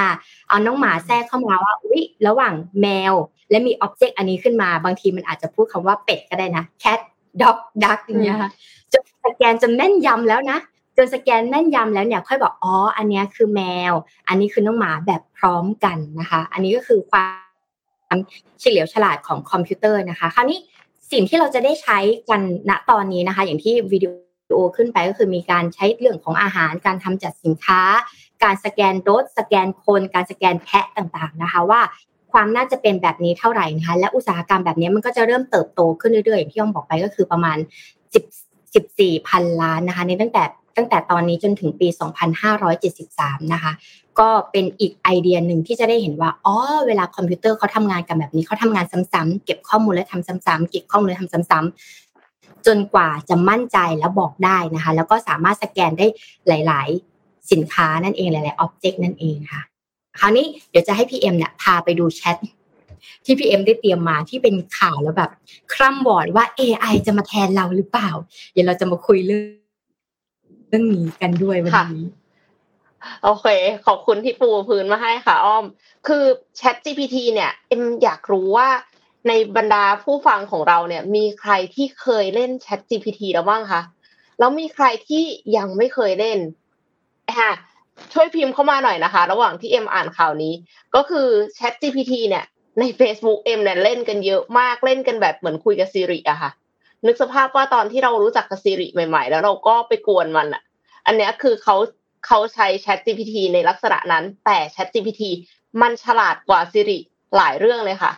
[0.50, 3.14] เอาน้องหมาแทรกเข้ามาว่าอุ๊ยระหว่างแมว
[3.50, 7.00] และมี object อันนี้ขึ้นมา บางทีมันอาจจะพูดคำว่าเป็ดก็ได้นะ cat
[7.42, 8.50] dog duck อย่างเงี้ยค่ะ
[8.94, 10.58] จะสแกนจะแม่นยำแล้วนะ
[10.98, 13.62] จนสแกนแม่นยำแล้วเนี่ยค่อยบอกอ๋ออันนี้คือแม
[13.92, 13.94] ว
[14.28, 17.26] อันนี้คือน้องหมาแบบพร้อมกันนะคะ อันนี้ก็คือควา
[18.16, 18.18] ม
[18.60, 20.60] เฉลียวฉลาดของคอมพิวเตอร์นะคะ คราวนี้
[21.12, 21.98] สิ่งที่เราจะได้ใช้
[22.30, 27.82] กันณตอนนี้นะคะ อย่างที่วิดีโอขึ้นไปก็คือมีการใช้เรื่องของอาหารการทำจัดสินค้า
[28.44, 31.82] การสแกนรถสแกนคน การสแกนแพะต่างๆนะคะว่า
[32.32, 37.58] ความน่าจะเป็นแบบนี้เท่าไหร่นะคะและอุตสาหกรรมแบบนี้มันก็จะเริ่มเติบโตขึ้นเรื่อยๆอย่างที่ยองบอกไปก็คือประมาณ
[38.24, 40.44] 10 14พันล้านนะคะในตั้งแต่
[40.78, 41.88] ตั้งแต่ตอนนี้จนถึงปี
[42.76, 43.72] 2573 นะคะ
[44.20, 46.56] ก็เป็นอีกไอเดียหนึ่งที่จะได้เห็นว่า อ๋อ
[46.88, 52.13] เวลาคอมพิวเตอร์เขาทำงานกันแบบนี้เขาทำงานซ้ำๆเก็บข้อมูลและทำซ้ำๆเก็บข้อมูลและทำซ้ำๆ
[52.68, 56.08] จนกว่าจะมั่นใจแล้วบอกได้นะคะ แล้วก็สามารถสแกนได้
[56.48, 56.88] หลาย
[57.20, 59.62] ๆ สินค้านั่นเองหลายๆ object นั่นเองค่ะ
[60.20, 62.38] คราวนี้เดี๋ยวจะให้พี่เอ็มเนี่ยพาไปดูแชท
[63.26, 65.32] ที่พี่เอ็มได้เตรียมมาที่เป็นข่าวแล้วแบบ
[65.74, 68.10] คร่ำหวอดว่า AI จะมาแทนเราหรือเปล่า
[68.52, 69.48] เดี๋ยวเราจะมาคุยเรื่อง
[70.68, 72.06] เรื่องนี้กันด้วยวันนี้
[73.24, 73.46] โอเค
[73.88, 75.66] ขอบคุณที่ปูพื้นมาให้ค่ะ อ้อม
[76.08, 76.24] คือ
[76.60, 78.68] Chat GPT เนี่ย เอ็มอยากรู้ว่า
[79.28, 83.82] ในบรรดาผู้ฟังของเราเนี่ย มีใครที่เคยเล่น Chat GPT แล้วบ้างคะ
[84.40, 85.24] แล้วมีใครที่
[85.58, 86.40] ยังไม่เคยเล่น
[87.40, 87.54] ฮะ
[88.14, 90.54] ช่วยพิมพ์เข้ามาหน่อยนะคะ ระหว่างที่เอ็มอ่านข่าวนี้
[90.96, 92.46] ก็คือ Chat GPT เนี่ย
[92.80, 96.52] ใน Facebook เอ็มเนี่ยเล่นกันเยอะมากเล่นกันแบบเหมือนคุยกับซีริอะค่ะ
[97.06, 100.62] นึกสภาพว่าตอนที่เรารู้จักกับซีริใหม่ ๆ แล้วเราก็ไปกวนมันอะ
[101.06, 101.76] อันเนี้ยคือเขา
[102.28, 105.24] เขาใช้ Chat GPT ในลักษณะนั้น แต่ Chat GPT
[105.82, 106.98] มันฉลาดกว่าซีริ
[107.36, 108.12] หลายเรื่องเลยค่ะ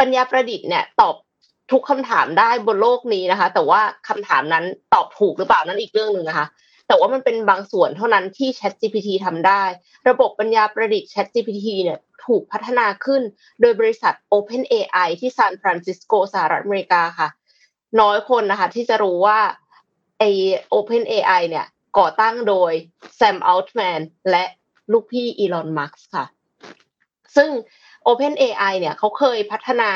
[0.00, 1.14] ปัญญาประดิษฐ์เนี่ยตอบ
[1.72, 6.46] ทุกคำถามได้บนโลกนี้นะคะ แต่ว่าคำถามนั้นตอบถูกหรือเปล่านั้นอีกเรื่องหนึ่งนะคะ
[6.88, 9.62] แต่ว่ามันเป็นบางส่วนเท่านั้นที่ Chat GPT ทำได้
[10.08, 13.22] ระบบปัญญาประดิษฐ์ Chat GPT เนี่ยถูกพัฒนาขึ้น
[13.60, 17.28] โดยบริษัท OpenAI ที่ซานฟรานซิสโกสหรัฐอเมริกาค่ะ
[18.00, 19.40] น้อยคนนะคะ ที่จะรู้ว่า
[20.18, 20.24] ไอ
[20.74, 21.66] OpenAI เนี่ย
[21.98, 22.72] ก่อตั้งโดย
[23.16, 24.44] แซมอัลต์แมนและ
[24.92, 26.26] ลูกพี่อีลอนมัสค่ะ
[27.36, 27.50] ซึ่ง
[28.08, 29.90] OpenAI เนี่ยเขาเคยพัฒนา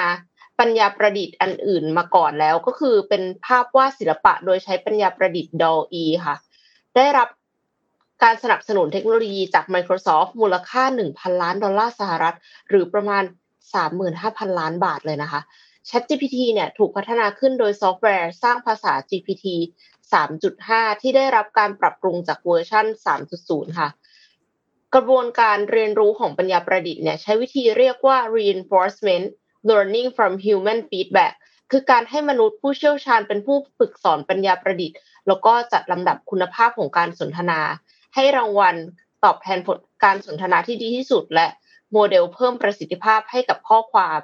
[0.58, 6.36] ปัญญาประดิษฐ์อันอื่นมาก่อนแล้ว ก็คือเป็นภาพวาดศิลปะโดยใช้ปัญญาประดิษฐ์ DALL-E ค่ะ
[6.96, 7.28] ได้รับ
[8.22, 12.36] การสนับสนุนเทคโนโลยีจาก Microsoft มูลค่า 1,000 ล้านดอลลาร์สหรัฐ
[12.68, 13.24] หรือประมาณ
[13.90, 15.40] 35,000 ล้านบาทเลยนะคะ
[15.88, 19.46] ChatGPT เนี่ยถูกพัฒนาขึ้นโดยซอฟต์แวร์สร้างภาษา GPT
[20.12, 22.86] 3.5 ที่ได้รับการปรับปรุงจากเวอร์ชัน
[23.32, 23.88] 3.0 ค่ะ
[24.94, 29.26] กระบวนการเรียนรู้ของปัญญาประดิษฐ์เนี่ยใช้วิธีเรียกว่า reinforcement
[29.70, 31.34] learning from human feedback
[31.70, 37.60] คือการให้มนุษย์ผู้เชี่ยวชาญเป็นผู้ฝึกสอนปัญญาประดิษฐ์ แล้วก็จัดลำดับคุณภาพของการสนทนา
[38.14, 38.76] ให้รางวัล
[39.24, 41.46] ตอบแทนผลการสนทนาที่ดีที่สุด และ
[41.92, 44.20] โมเดลเพิ่มประสิทธิภาพให้กับข้อความ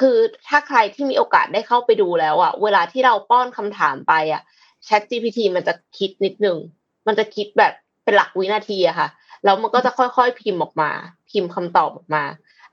[0.00, 4.42] คือถ้าใครที่มีโอกาสได้เข้าไปดูแล้วอะเวลาที่เราป้อนคำถามไปอะ
[4.86, 6.58] Chat GPT มันจะคิดนิดนึง
[7.06, 7.72] มันจะคิดแบบ
[8.04, 9.08] เป็นหลักวินาทีอะค่ะ
[9.44, 10.90] แล้วมันก็จะค่อยๆพิมพ์ออกมา
[11.30, 12.24] พิมพ์คำตอบออกมา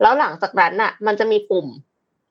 [0.01, 1.67] แล้วหลังจากนั้นน่ะ มันจะมีปุ่ม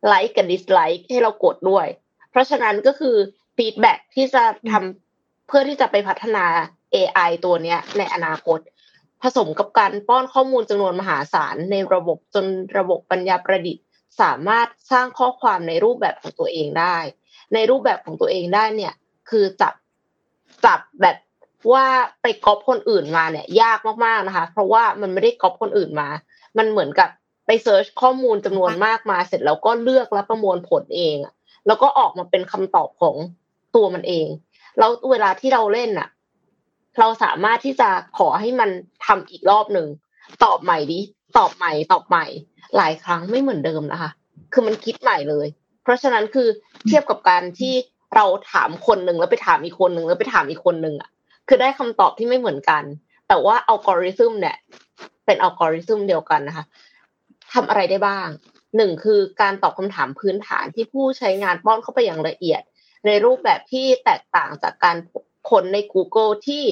[0.07, 1.87] ไลค์กับ dislike ให้เรากดด้วย
[2.31, 3.16] เพราะฉะนั้นก็คือ
[3.57, 6.44] feedback ที่จะทำเพื่อที่จะไปพัฒนา
[6.94, 8.59] AI ตัวเนี้ย ในอนาคต
[9.22, 12.46] ผสมกับการป้อนข้อมูลจำนวนมหาศาลในระบบจน
[12.79, 13.85] ระบบปัญญาประดิษฐ์
[14.20, 16.96] สามารถสร้างข้อความในรูปแบบของตัวเองได้
[17.55, 18.94] ในรูปแบบของตัวเองได้เนี่ย
[19.31, 19.74] คือจับ
[20.64, 21.16] จับแบบ
[21.73, 21.87] ว่า
[22.23, 26.09] ไปก๊อปคนอื่นมาเนี่ย ยากมากๆนะคะ เพราะว่ามันไม่ได้ก๊อปคนอื่นมา
[26.59, 27.09] มันเหมือนกับ
[27.46, 31.16] ไปเซิร์ชข้อมูลจำนวนมากมาเสร็จแล้วก็เลือกและประมวลผลเอง
[31.66, 33.16] แล้วก็ออกมาเป็นคำตอบของ
[33.75, 34.27] ตัวมันเอง
[34.79, 36.09] แล้วเวลาที่เราเล่นอะ
[36.99, 38.70] เราสามารถที่จะขอให้มัน
[39.07, 39.87] ทำอีกรอบหนึ่ง
[40.44, 41.01] ตอบใหม่ดิ
[41.38, 42.27] ตอบใหม่ตอบใหม่
[42.77, 44.11] หลายครั้งไม่เหมือนเดิมนะคะ
[44.53, 45.46] คือมันคิดใหม่เลย
[45.83, 46.49] เพราะฉะนั้นคือ
[46.87, 47.75] เทียบกับการที่
[48.14, 51.11] เราถามคนหนึ่งแล้วไปถามอีกคนหนึ่งแล้วไปถามอีกคนหนึ่งอะ
[51.52, 52.82] คือได้คำตอบที่ไม่เหมือนกัน
[53.28, 54.56] แต่ว่าอัลกอริทึมเนี่ย
[55.26, 56.64] เป็นอัลกอริทึมเดียวกันนะคะ
[57.52, 58.28] ทำอะไรได้บ้าง
[58.76, 62.62] หนึ่งคือการตอบคำถามพื้นฐานที่ผู้ใช้งานป้อนเข้าไปอย่างละเอียด
[63.06, 64.96] ในรูปแบบที่แตกต่างจากการ
[65.50, 66.64] คนใน Google ที่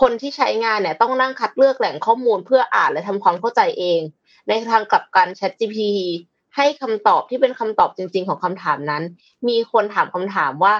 [0.00, 4.00] คนที่ใช้งานเนี่ยต้องนั่งคัดเลือกแหล่งข้อมูลเพื่ออ่านและทำความเข้าใจเอง
[4.48, 6.00] ในทางกลับกัน ChatGPT
[6.56, 9.02] ให้คำตอบที่เป็นคำตอบจริง ๆ ของคำถามนั้น
[9.48, 10.74] มีคนถามคำถามว่า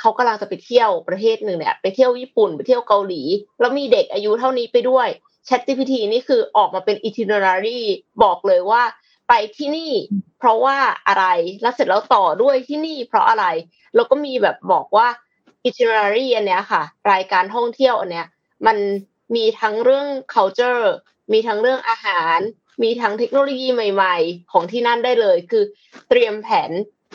[0.00, 3.22] เขากำลังจะไปเที่ยวประเทศหนึ่งเนี่ยไปเที่ยวญี่ปุ่นไปเที่ยวเกาหลี
[3.60, 5.08] แล้วมีเด็กอายุเท่านี้ไปด้วย
[5.48, 7.80] ChatGPT นี่คือออกมาเป็น itinerary
[8.22, 8.82] บอกเลยว่า
[9.28, 9.92] ไปที่นี่
[10.38, 10.76] เพราะว่า
[11.08, 11.24] อะไร
[11.62, 13.46] แล้วเสร็จแล้วต่อด้วยที่นี่ เพราะอะไร
[13.94, 15.08] แล้วก็มีแบบบอกว่า
[15.68, 16.82] itinerary อันเนี้ยค่ะ
[17.12, 18.26] รายการท่องเที่ยวอันเนี้ย
[18.66, 18.76] มัน
[19.36, 20.84] มีทั้งเรื่อง culture
[21.32, 22.38] มีทั้งเรื่องอาหาร
[22.82, 25.64] มีทั้งเทคโนโลยีใหม่ ๆ ของที่นั่นได้เลย คือ
[26.08, 26.70] เตรียมแผน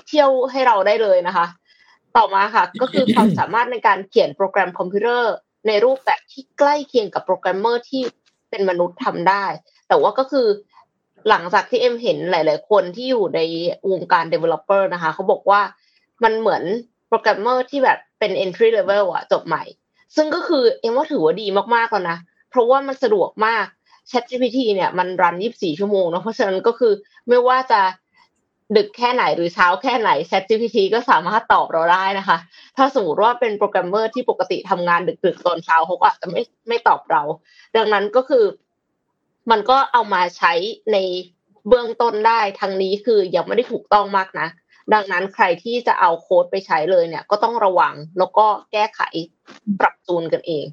[0.08, 1.46] เที่ยวให้เราได้เลยนะคะ
[2.17, 5.34] ต่อมาค่ะ ก็คือความสามารถในการเขียนโปรแกรมคอมพิวเตอร์
[5.67, 8.02] ในรูปแบบที่ใกล้เคียงกับโปรแกรมเมอร์ที่
[8.49, 9.45] เป็นมนุษย์ทำได้
[9.88, 10.47] แต่ว่าก็คือ
[11.30, 13.39] หลังจากที่เอ็มเห็นหลาย ๆ คนที่อยู่ใน
[13.91, 15.62] วงการ developer นะคะ เขาบอกว่า
[16.23, 16.63] มันเหมือน
[17.08, 19.63] โปรแกรมเมอร์ที่แบบเป็น entry level อะจบใหม่
[20.15, 22.17] ซึ่งก็คือเอ็มว่าถือว่าดีมาก ๆ แล้วนะ
[22.49, 23.65] เพราะว่ามันสะดวกมาก
[24.12, 26.93] ChatGPT เนี่ยมัน run 24 ชั่วโมงเนาะเพราะฉะนั้นก็คือ
[27.28, 27.82] ไม่ว่าจะ
[28.77, 32.38] ดึกแค่ไหนหรือเช้าแค่ไหน ChatGPT ก็สามารถตอบเราได้นะคะ
[32.77, 37.21] ถ้าสมมติว่าเป็นโปรแกรมเมอร์ที่ปกติทำงานดึกๆตอนเช้าเขาก็อาจจะไม่ไม่ตอบเรา
[37.75, 38.45] ดังนั้นก็คือ
[39.51, 40.53] มันก็เอามาใช้
[40.93, 40.97] ใน
[41.67, 44.47] เบื้องต้นได้ทั้งนี้คือยังไม่ได้ถูกต้องมากนะ
[44.93, 49.01] ดังนั้นใครที่จะเอาโค้ดไปใช้เลยเนี่ย ก็ต้องระวังแล้วก็แก้ไข
[49.79, 50.65] ปรับจูนกันเอง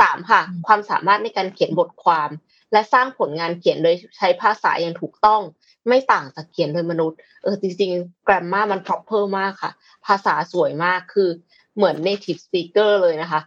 [0.00, 2.30] สามค่ะ ความสามารถในการเขียนบทความ
[2.72, 5.40] และสร้างผลงานเขียนโดยใช้ภาษาอย่างถูกต้อง
[5.88, 9.72] ไม่ต่างจากเขียนโดยมนุษย์ เออจริงๆ แกรมมามัน proper มากค่ะ
[10.06, 11.28] ภาษาสวยมากคือ
[11.76, 13.40] เหมือน native speaker เลยนะคะ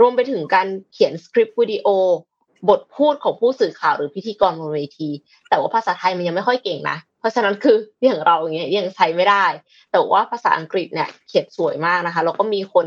[0.00, 1.88] รวมไปถึงการเขียนสคริปต์วิดีโอ
[2.68, 5.10] บทพูดของผู้สื่อข่าวหรือพิธีกรบนเวที
[5.48, 9.44] แต่ว่าภาษาไทยมันยังไม่ค่อยเก่งนะ เพราะฉะนั้นคืออย่างเราอย่างเงี้ยยังใช้ไม่ได้
[9.92, 12.86] แต่ว่าภาษาอังกฤษเนี่ยเขียนสวยมากนะคะ แล้วก็มีคน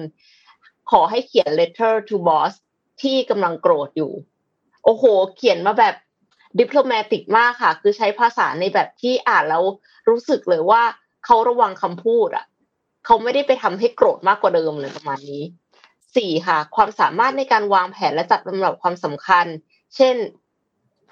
[0.91, 2.53] ขอให้เขียน letter to boss
[3.01, 4.11] ที่กำลังโกรธอยู่
[4.83, 5.03] โอ้โห
[5.35, 5.95] เขียนมาแบบ
[6.57, 9.63] ดิปโลมติกมากค่ะ คือใช้ภาษาในแบบที่อ่านแล้ว
[10.09, 10.81] รู้สึกเลยว่า
[11.25, 12.45] เขาระวังคำพูดอะ
[13.05, 15.43] เขาไม่ได้ไปทำให้โกรธมากกว่าเดิมเลยประมาณนี้
[16.15, 19.45] สี่ค่ะ ความสามารถในการวางแผนและจัดลำดับความสำคัญ
[19.95, 20.15] เช่น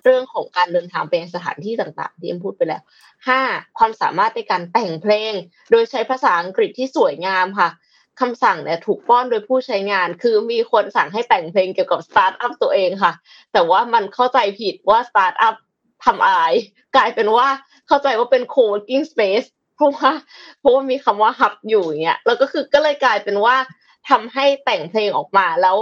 [0.03, 2.81] เรื่องของการเดินทางไปสถานที่ต่างๆ ที่เอ็มพูดไปแล้ว
[3.27, 3.41] ห้า
[3.77, 5.33] ความสามารถในการแต่งเพลง
[5.71, 7.69] โดยใช้ภาษาอังกฤษที่สวยงามค่ะ
[8.19, 13.13] คำสั่งเนี่ยถูกป้อนโดยผู้ใช้งาน คือมีคนสั่งให้แต่งเพลงเกี่ยวกับสตาร์ทอัพตัวเองค่ะ
[13.53, 15.55] แต่ว่ามันเข้าใจผิดว่าสตาร์ทอัพ
[16.05, 16.41] ทำอะไร
[16.95, 17.47] กลายเป็นว่า
[17.87, 20.11] เข้าใจว่าเป็น co-working space เพราะว่า
[20.59, 23.55] เพราะว่ามีคำว่าฮับอยู่อย่างเงี้ยแล้วก็คือก็เลยกลายเป็นว่า
[24.09, 25.77] ทำให้แต่งเพลงออกมาแล้ว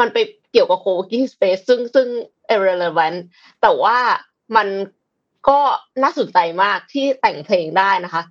[0.00, 0.18] มันไป
[0.52, 2.08] เกี่ยวกับ co-working space ซึ่งซึ่ง
[2.54, 3.18] irrelevant
[3.62, 3.98] แต่ว่า
[4.56, 4.68] มัน
[5.48, 5.60] ก็
[6.02, 8.22] น่าสนใจมากที่แต่งเพลงได้นะคะ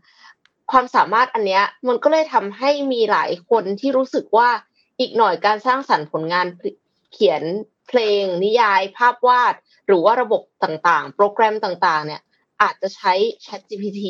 [0.73, 4.49] ความสามารถอันเนี้ยมันก็เลยทำให้มีหลายคนที่รู้สึกว่า
[4.99, 6.47] อีกหน่อยการสร้างสรรค์ผลงาน
[7.13, 7.43] เขียน
[7.87, 9.53] เพลง นิยาย ภาพวาด
[9.87, 12.21] หรือว่าระบบต่างๆ โปรแกรมต่างๆ เนี่ย
[12.61, 13.13] อาจจะใช้
[13.45, 14.01] ChatGPT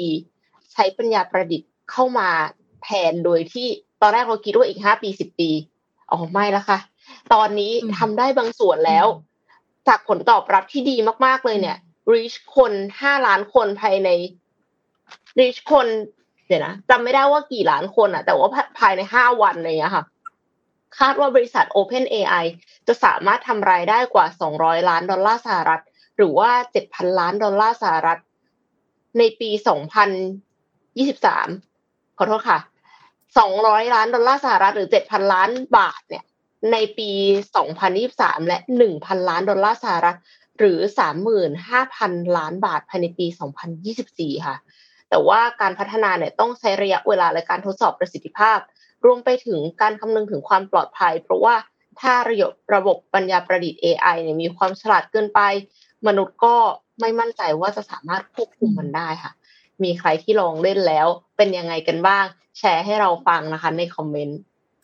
[0.73, 2.29] ใช้ปัญญาประดิษฐ์เข้ามา
[2.83, 3.67] แทนโดยที่
[4.01, 5.49] ตอนแรกเราคิดว่าอีกห้าปีสิบปี
[6.11, 6.79] อ๋อไม่แล้วค่ะ
[7.33, 9.05] ตอนนี้ทำได้บางส่วนแล้ว
[9.87, 10.95] จากผลตอบรับที่ดี
[11.25, 11.77] มากๆเลยเนี่ย
[12.13, 14.09] reach คนห้าล้านคนภายใน
[15.39, 15.87] reach คน
[16.47, 20.05] เดี๋ยวนะจำไม่ได้ว่ากี่ล้านคนอะแต่ว่าภายในห้าวันเลยอะค่ะ
[20.99, 22.45] คาดว่าบริษัท Open AI
[22.87, 24.25] จะสามารถทำรายได้กว่า
[24.55, 25.81] 200 ล้านดอลลาร์สหรัฐ
[26.17, 26.51] หรือว่า
[26.85, 28.19] 7,000 ล้านดอลลาร์สหรัฐ
[29.17, 32.59] ในปี 2023 ขอโทษค่ะ
[33.25, 36.23] 200 ล้านดอลลาร์สหรัฐหรือ 7,000 ล้านบาทเนี่ย
[36.71, 37.09] ในปี
[37.79, 38.57] 2023 และ
[38.93, 40.17] 1,000 ล้านดอลลาร์สหรัฐ
[40.59, 40.79] หรือ
[41.57, 43.25] 35,000 ล้านบาทภายในปี
[43.85, 44.57] 2024 ค่ะ
[45.09, 48.59] แต่ว่าการพัฒนาเนี่ยต้องใช้ระยะเวลาและการทดสอบประสิทธิภาพ
[49.05, 51.55] รวมไปถึงการคำนึงถึงความปลอดภัย เพราะว่า
[52.01, 55.41] ถ้าระบบระบบปัญญาประดิษฐ์ AI เนี่ยมีความฉลาดเกินไป
[56.07, 56.55] มนุษย์ก็
[56.99, 59.31] ไม่มั่นใจว่าจะสามารถควบคุมมันได้ค่ะ
[59.83, 62.25] มีใครที่ลองเล่นแล้ว เป็นยังไงกันบ้าง
[62.59, 64.39] แชร์ให้เราฟังนะคะ ในคอมเมนต์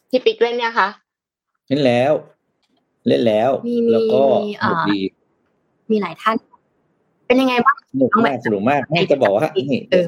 [0.09, 0.87] พี่ปิ๊กเล่นเนี่ยคะ
[1.67, 2.13] เล่นแล้ว
[3.07, 3.51] เล่นแล้ว
[3.91, 4.23] แล้วก็
[4.89, 4.99] ดี
[5.91, 6.35] มีหลายท่าน
[7.29, 10.05] เป็นยังไงบ้างสนุกมากสนุกมากให้จะบอกว่านี่เออ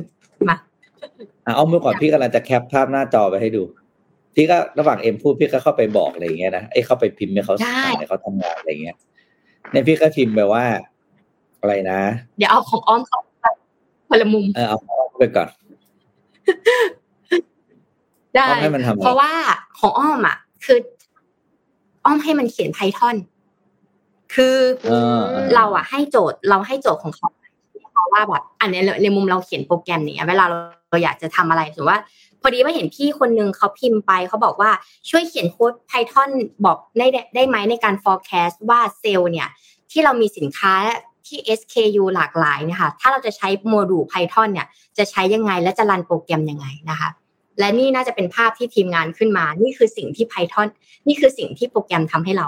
[0.50, 0.56] มา
[1.56, 3.64] เอาเมื่อก่อนพี่กำลังจะแคปภาพหน้าจอไปให้ดู
[4.36, 8.98] พี่ก็ระหว่างเอ็มพูดพี่ก็เข้าไปบอกอะไรอย่างเงี้ยนะไอ้เข้าไปพิมพ์ให้เขาสั่งให้เขาทำงานอะไรเงี้ย
[9.72, 10.64] ในพี่ก็พิมพ์ไปว่า
[11.62, 12.00] อะไรนะ
[12.38, 13.20] เดี๋ยวเอาของอ้อมเขา
[14.10, 15.50] คนละมุมเออเอาของอ้อมไปก่อน
[18.36, 18.48] ได้
[19.04, 19.32] เพราะว่า
[19.80, 20.78] ของอ้อมอะ คือ
[22.06, 23.16] อ้อมให้มันเขียนไพทอน
[24.34, 24.56] คือ
[25.56, 27.28] เราอะให้โจทย์เราให้โจทย์ของเขา
[27.94, 30.58] เขาว่าแบบอันนี้ในมุมเราเขียนโปรแกรมเนี่ยเวลาเรา
[30.90, 32.02] เราอยากจะทำอะไรสมมติว่า
[32.42, 34.72] พอดีว่าเห็นพี่คนนึงเขาพิมพ์ไปเขาบอกว่า
[35.10, 36.30] ช่วยเขียนโค้ด Python
[36.66, 39.48] บอกได้ได้ไหมในการ forecast ว่าเซลล์เนี่ย
[39.92, 40.74] ที่เรามีสินค้า
[41.28, 44.68] ที่ SKU หลากหลายนะคะถ้าเราจะใช้โมดูล Python เนี่ย
[44.98, 47.10] จะใช้ยังไงและจะรันโปรแกรมยังไงนะคะ
[47.60, 50.68] และนี่น่าจะเป็นภาพที่ทีมงานขึ้นมา นี่คือสิ่งที่ Python
[51.08, 52.48] นี่คือสิ่งที่โปรแกรมทำให้เรา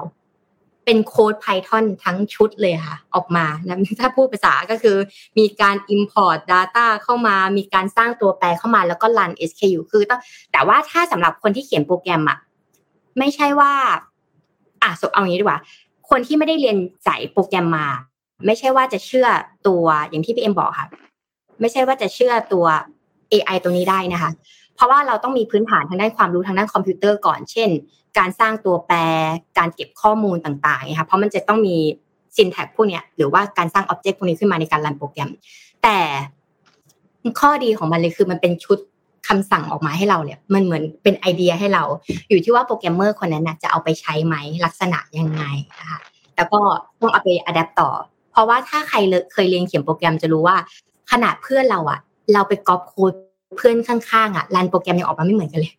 [0.85, 4.97] เป็นโค้ด Python ทั้งชุดเลยค่ะ ออกมานะถ้าพูดภาษาก็คือ
[5.37, 10.19] มีการ Import Data เข้ามา มีการสร้างตัวแปรเข้ามาแล้วก็ run SKU คือต้อง
[10.51, 12.37] แต่ว่าถ้าสำหรับคนที่เขียนโปรแกรมอะ
[13.19, 13.73] ไม่ใช่ว่า
[14.83, 15.59] อะเอาอางี้ดีกว่า
[16.09, 17.87] คนที่ไม่ได้เรียนสายโปรแกรมมา
[18.45, 19.27] ไม่ใช่ว่าจะเชื่อ
[19.67, 20.87] ตัวอย่างที่พี่เอ็มบอกค่ะ
[21.61, 22.65] ไม่ใช่ว่าจะเชื่อตัว
[23.31, 24.31] AI ตัวนี้ได้นะคะ
[24.75, 27.69] เพราะว่าเราต้องมีพื้นฐานทางด้านความรู้ทางด้านคอมพิวเตอร์ก่อน เช่น
[28.17, 28.97] การสร้างตัวแปร
[29.57, 31.75] การเก็บข้อมูลต่างๆนะคะเพราะมันจะต้องมี
[32.35, 35.29] syntax พวกนี้หรือว่าการสร้าง object พวกนี้ขึ้นมาในการ run โปรแกรม
[35.83, 35.97] แต่
[37.39, 38.77] ข้อดีของมันเลยคือมันเป็นชุด
[39.27, 41.83] คำสั่งออกมาให้เราเนี่ย มันเหมือนเป็นไอเดียให้เรา
[42.29, 45.43] อยู่ที่ว่าโปรแกรมเมอร์คนนั้นนะจะเอาไปใช้ไหมลักษณะยังไง
[45.79, 45.99] นะคะ
[46.35, 46.59] แต่ก็
[46.99, 47.89] ต้องเอาไป adapt ต่อ
[48.31, 48.97] เพราะว่าถ้าใคร
[49.33, 50.57] เคยเรียนเขียนโปรแกรมจะรู้ว่า
[51.11, 51.99] ขนาดเพื่อนเราอะ
[52.33, 53.13] เราไปก๊อปโค้ด
[53.57, 55.73] เพื่อนข้างๆอะ run โปรแกรมยังออกมาไม่เหมือนกันเลย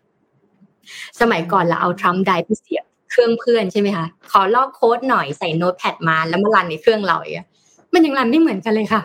[1.21, 7.47] สมัยก่อนเราเอา thumb drive ไปเสียบเครื่องเพื่อนใช่ไหมคะขอลอกโค้ดหน่อยใส่ Notepad มาแล้วมา run ในเครื่องเราอย่าง
[7.95, 9.03] มันยัง run ไม่เหมือนกันเลยค่ะ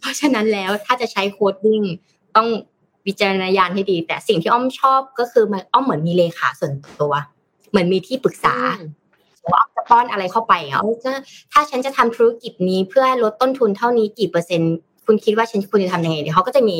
[0.00, 1.82] เพราะฉะนั้นแล้วถ้าจะใช้ coding
[2.36, 2.48] ต้อง
[3.06, 7.12] วิจารณญาณให้ดี แต่สิ่งที่อ้อมชอบก็คือมันอ้อมเหมือนมีเลขาส่วนตัว
[7.70, 8.56] เหมือนมีที่ปรึกษา
[9.52, 10.80] ว่าจะป้อนอะไรเข้าไปอะ
[11.52, 14.74] ถ้าฉันจะทำธุรกิจนี้เพื่อลดต้นทุนเท่านี้กี่เปอร์เซ็นต์
[15.06, 16.76] คุณคิดว่าฉันควรจะทำยังไงเดี๋ยวเขาก็จะมี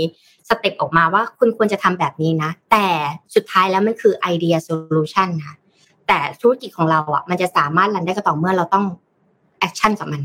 [0.48, 2.86] step ออกมาว่าคุณควรจะทำแบบนี้นะ แต่
[3.34, 5.54] สุดท้ายแล้วมันคือ idea solution ค่ะ
[6.08, 8.84] แต่ธุรกิจของเราอะมันจะสามารถ run ได้ก็ต่อเมื่อเราต้อง
[9.58, 10.22] action กับมัน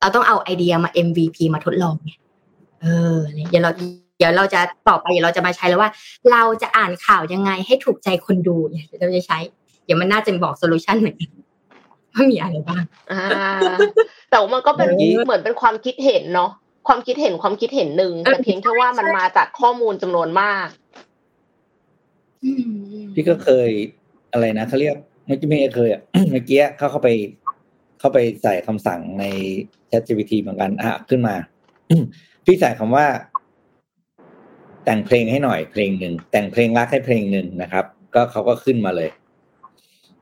[0.00, 2.12] เราต้องเอาไอเดียมา MVP มาทดลองไง
[2.82, 3.16] เออ
[3.50, 3.70] เดี๋ยวเรา
[4.18, 5.90] เดี๋ยวเราจะต่อไปเดี๋ยวเราจะมาใช้แล้วว่า
[6.32, 9.38] เราจะอ่านข่าวยังไงให้ถูกใจคนดูเนี่ยเราจะใช้
[9.84, 11.30] เดี๋ยวมันน่าจะบอกโซลูชันเหมือนกัน
[12.12, 12.82] ว่ามีอะไรบ้าง
[13.12, 13.22] อ่า
[14.30, 14.88] แต่มันก็เป็น
[15.26, 16.50] เหมือนเป็นความคิดเห็นเนาะ
[16.86, 20.68] ความคิดเห็นความคิดเห็นหนึ่งแต่เพียงแค่ว่ามันมาจากข้อมูลจำนวนมาก
[23.14, 23.70] พี่ก็เคย
[24.32, 24.96] อะไรนะเขาเรียก
[25.26, 27.08] ไม่ไม่เคยอะเมื่อกี้เขาเข้าไป
[27.98, 29.24] เข้าไปใส่คำสั่งใน
[29.90, 31.34] ChatGPT เหมือนกันอะขึ้นมา
[32.44, 33.06] พี่ใส่คำว่า
[34.84, 39.10] แต่งเพลงให้หน่อยเพลงหนึ่งแต่งเพลงรักให้เพลงหนึ่งนะครับ ก็เขาก็ขึ้นมาเลย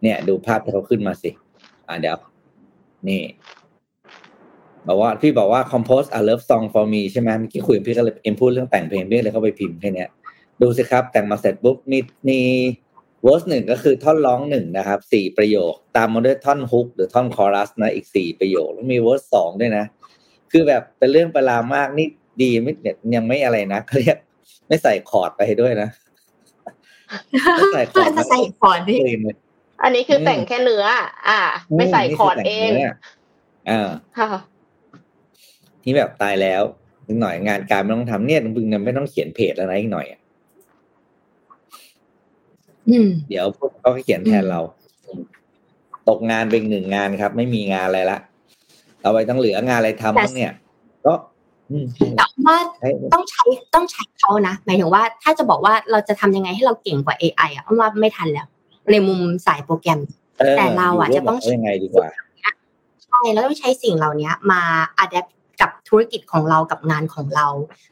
[0.02, 1.30] เนี่ย ดูภาพที่เขาขึ้นมาสิ
[1.88, 2.18] อ่าเดี๋ยว
[3.08, 3.20] นี่
[4.88, 10.06] บอกว่าพี่บอกว่า compose a love song for me ใช่ไหมเมื่อกี้คุยกับพี่ก็เลยเอ็มพูดเรื่องแต่งเพลงพี่เลยเข้าไปพิมพ์แค่นี้
[10.62, 12.40] ดูสิครับ แต่งมาเสร็จปุ๊บมีมี
[13.22, 19.84] verse หนึ่งก็คือท่อนร้องหนึ่งนะครับสี่ประโยค ตามมาด้วยท่อน hook หรือท่อนคอรัสนะอีกสี่ประโยค แล้วมี verse สองด้วยนะ
[20.52, 22.06] คือแบบเป็นเรื่องประหลาดมากนี่
[22.42, 24.18] ดีไม่เนี่ยยังไม่อะไรนะเขาเรียก
[24.68, 25.88] ไม่ใส่คอร์ดไปด้วยนะ
[27.56, 29.10] ไม่ใส่คอร์ดไม่ใส่คอร์ดด้วย
[29.82, 30.84] อันนี้คือแต่งแค่เนื้อ
[31.28, 31.40] อ่า
[31.76, 32.70] ไม่ใส่คอร์ดเอง
[33.70, 33.90] อ่า
[35.84, 36.62] นี่แบบตายแล้ว
[37.06, 40.20] อีกหน่อยงานการไม่ต้องทำเนี่ยมึงไม่ต้องเขียนเพจแล้วนะอีกหน่อยอะ
[43.28, 44.60] เดี๋ยวพวกเขาเขียนแทนเรา
[46.08, 48.18] ตกงานเป็นหนึ่งงานครับ ไม่มีงานอะไรละ
[49.02, 50.52] เราไปต้องเหลืองานอะไรทำเนี่ย
[51.06, 51.14] ก็
[52.16, 52.56] แต่ว่า
[53.14, 53.42] ต้องใช้
[53.74, 58.46] ต้องใช้เขานะหมายถึงว่าถ้าจะบอกว่าเราจะทำยังไงให้เราเก่งกว่า AI อะว่าไม่ทันแล้ว
[58.90, 60.00] ในมุมสายโปรแกรม
[60.56, 62.08] แต่เราอะจะต้องใช้ยังไงดีกว่า
[63.04, 64.60] ใช่แล้วต้องใช้สิ่งเหล่านี้มา
[64.98, 65.26] อัดแอป
[65.60, 67.46] กับธุรกิจของเรากับงานของเรา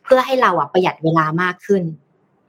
[0.05, 1.83] เพื่อให้เราอะประหยัดเวลามากขึ้น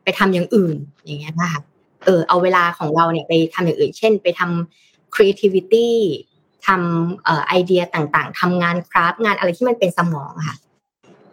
[0.04, 1.62] ไปทำอย่างอื่นอย่างเงี้ยนะคะ
[2.06, 5.90] เออเอาเวลาของเราเนี่ยไปทำอย่างอื่น เช่น ไปทำ creativity
[6.68, 10.58] ทำเอ่อไอเดียต่างๆทำงานคราฟงานอะไรที่มันเป็นสมองค่ะ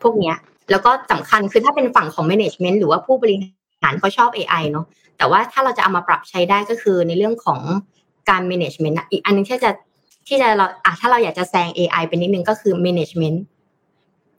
[0.03, 0.37] พวกเนี้ย
[0.71, 3.37] แล้วก็สำคัญคือถ้าเป็นฝั่งของ management หรือว่าผู้บริ
[3.83, 4.87] หารเขาชอบ AI เนาะ
[5.19, 7.61] แต่ว่าถ้าเราจะเอามาปรับใช้ได้ก็คือในเรื่องของ
[8.31, 9.71] การ management อีกอันนึงที่จะ
[10.27, 13.39] ที่จะเราอะถ้าเราอยากจะแซง AI เป็นนิดนึงก็คือ management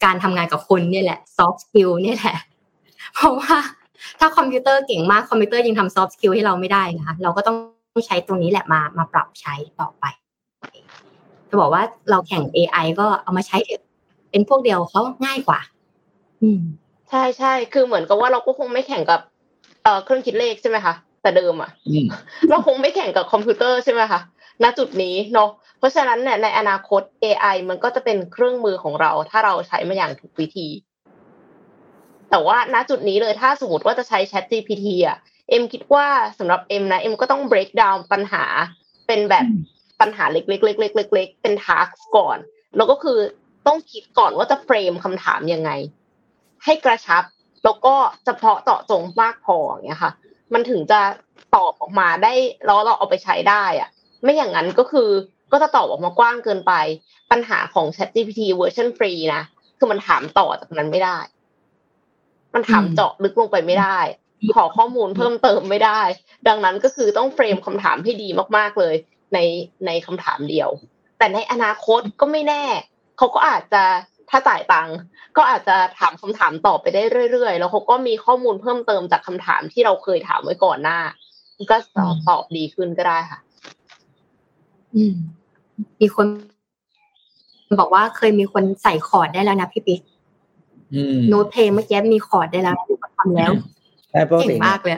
[0.03, 2.37] การทำงานกับคนเนี่ยแหละ soft skill เนี่ยแหละ
[3.15, 3.55] เพราะว่า
[4.19, 7.57] ถ้าคอมพิวเตอร์เก่งมากคอมพิวเตอร์ยังทำ soft skill ให้เราไม่ได้นะคะเราก็ต้อง
[8.07, 10.05] ใช้ตรงนี้แหละมามาปรับใช้ต่อไป
[11.49, 13.57] จะบอกว่าเราแข่ง AI ก็เอามาใช้
[14.31, 15.59] เป็นพวกเดียวเขาง่ายกว่า
[16.43, 16.61] อืม
[17.09, 19.19] ใช่ใช่คือเหมือนกับว่าเราก็คงไม่แข่งกับ
[19.83, 21.69] เอ่อเครื่องคิดเลขใช่ไหมคะแต่เดิมอะ
[22.49, 24.19] เราคงไม่แข่งกับคอมพิวเตอร์ใช่ไหมคะ
[24.63, 25.49] ณจุดนี้เนาะ
[25.81, 30.67] เพราะฉะนั้นเนี่ยในอนาคต AI มันก็จะเป็นเครื่องมือของเรา ถ้าเราใช้มาอย่างถูกวิธี
[32.29, 35.17] แต่ว่าณจุดนี้เลยถ้าสมมติว่าจะใช้ Chat GPT อะ
[35.49, 36.07] เอ็มคิดว่า
[36.39, 38.43] สำหรับเอ็มนะเอ็มก็ต้อง break down ปัญหา
[39.07, 39.45] เป็นแบบ
[40.01, 42.37] ปัญหาเล็กๆๆๆๆเป็น task ก่อน
[42.77, 43.19] แล้วก็คือ
[43.67, 45.71] ต้องคิดก่อนว่าจะเฟรมคำถามยังไง
[46.63, 47.23] ให้กระชับ
[47.63, 47.93] แล้วก็
[48.25, 50.11] เฉพาะเจาะจงมากพออย่างเงี้ยค่ะ
[50.53, 51.01] มันถึงจะ
[51.55, 52.33] ตอบออกมาได้
[52.65, 53.89] แล้วเราเอาไปใช้ได้อะ
[54.23, 55.09] ไม่อย่างนั้นก็คือ
[55.51, 56.73] ก็จะตอบออกมากว้างเกินไป
[57.31, 59.43] ปัญหาของ ChatGPT เวอร์ชันฟรีนะ
[59.77, 61.17] คือมันถามต่อจากนั้นไม่ได้
[62.53, 63.99] มันถามเจาะลึกลงไปไม่ได้
[64.55, 66.01] ขอข้อมูลเพิ่มเติมไม่ได้
[66.47, 68.95] ดังนั้นก็คือต้องเฟรมคำถามให้ดีมาก ๆเลย
[69.33, 69.39] ใน
[69.85, 70.69] ในคำถามเดียว
[71.17, 72.63] แต่ในอนาคตก็ไม่แน่
[73.17, 73.83] เขาก็อาจจะ
[74.29, 74.89] ถ้าจ่ายตัง
[75.37, 80.99] ก็อาจจะถามคำถามต่อไปได้เรื่อยๆ แล้วเขาก็มีข้อมูลเพิ่มเติมจากคำถามที่เราเคยถามไว้ก่อนหน้า
[81.71, 81.77] ก็
[82.29, 83.39] ตอบดีขึ้นก็ได้ค่ะ
[84.95, 85.15] อืม
[86.01, 86.27] มีคน
[87.79, 90.01] บอกว่าเคยมีคนใส่คอร์ดได้แล้วนะพี่ปิ๊ก
[91.29, 92.75] โน้ตเพลงเมื่อกี้มีคอร์ดได้แล้ว
[93.17, 93.51] ทำแล้ว
[94.41, 94.95] เก่งมากเลย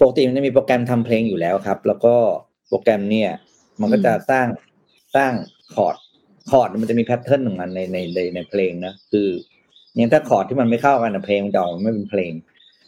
[0.00, 2.14] ปกติมันจะมีโปรแกรมทำเพลงอยู่แล้วครับ แล้วก็
[2.68, 3.30] โปรแกรมเนี่ย
[3.80, 4.46] มันก็จะสร้าง
[5.16, 5.32] สร้าง
[5.74, 5.96] คอร์ด
[6.50, 9.28] คอร์ดมันจะมี pattern ของมันในในในในเพลงนะคือ
[9.94, 12.32] อย่างถ้าคอร์ดที่มันไม่เข้ากันในเพลงมันจะออกไม่เป็นเพลง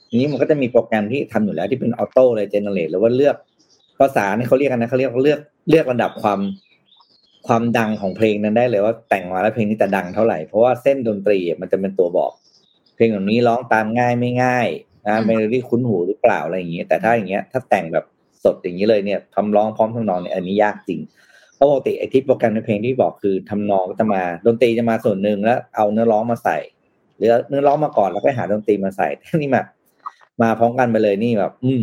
[0.08, 3.36] ทีนี้มันก็จะมีโปรแกรมที่ทำอยู่แล้วที่เป็น auto เลย generate หรือว่าเลือก
[4.02, 5.40] ภาษาเนี่ยเขาเรียกกันนะเขาเรียกเลือก
[5.70, 6.40] เลือกระดับความ
[7.46, 12.32] ความดังของเพลงนั้นได้เลยว่าแต่งมาแล้วเพลงนี้จะดังเท่าไหร่เพราะว่าเส้นดนตรีมันจะเป็นตัวบอก
[12.94, 14.68] เพลงแบบนี้ร้องตามง่ายไม่ง่าย
[15.06, 18.04] นะเมโลดี้คุ้นหูหรือเปล่าอะไรอย่างเงี้ยแต่ถ้าอย่างเงี้ยถ้าแต่งแบบ
[18.44, 21.00] สดอย่างนี้เลยเนี่ยทำร้องพร้อมทำนองเนี่ยอันนี้ยากจริง
[21.54, 26.58] เพราะปกติไอ้ที่โปรแกรมในเพลงที่บอกคือทำนองก็จะมาดนตรีจะมาส่วนหนึ่งแล้ว เอาเนื้อร้องมาใส่
[27.16, 29.66] หรือเนื้อร้องมาก่อนแล้วไปหาดนตรีมาใส่ที่นี่แบบ
[30.42, 31.82] มาพร้อมกันไปเลยนี่แบบ อืม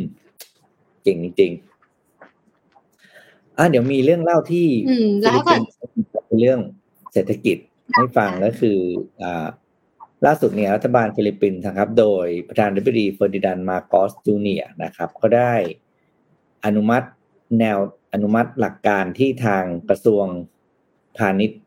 [1.04, 1.69] เก่งจริงๆ
[3.60, 5.54] อะเดี๋ยวมีเรื่องเล่าที่อืมแล้วก็
[6.40, 6.60] เรื่อง
[7.14, 7.58] เศรษฐกิจ
[7.94, 8.80] ให้ฟังก็คือ
[9.22, 9.48] อ่า
[10.26, 15.54] ล่าสุดเนี่ยรัฐบาลฟิลิปปินส์นะครับ โดยประธานาธิบดีเฟอร์ดินานด์มาร์กอสจูเนียร์นะครับ ก็ได้
[16.66, 17.08] อนุมัติ
[17.60, 17.78] แนว
[18.14, 20.26] อนุมัติหลักการที่ทางกระทรวง
[21.18, 21.62] พาณิชย์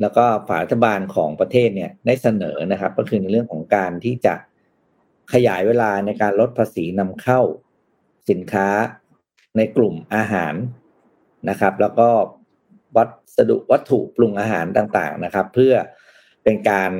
[0.00, 4.34] แล้วก็ฝ่ายรัฐบาลของประเทศเนี่ยได้เสนอนะครับ ก็คือในเรื่องของการที่จะ
[5.32, 7.40] ขยายเวลาในการลดภาษีนำเข้า
[8.30, 8.68] สินค้า
[9.56, 10.54] ในกลุ่มอาหาร
[11.48, 12.08] นะครับ แล้วก็
[12.96, 13.04] วั
[13.36, 15.74] สดุวัตถุปรุงอาหารต่างๆนะครับ เพื่อ
[16.44, 16.92] เป็นการ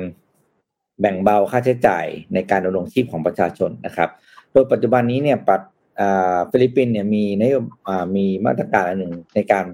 [0.99, 4.09] แบ่งเบาค่าใช้จ่ายในการดำรงชีพของประชาชนนะครับ
[4.51, 5.61] โดยปัจจุบันนี้เนี่ยปัด
[6.51, 7.55] ฟิลิปปินส์เนี่ยมีนโย
[8.15, 9.65] มีมาตรการอันหนึ่งในการ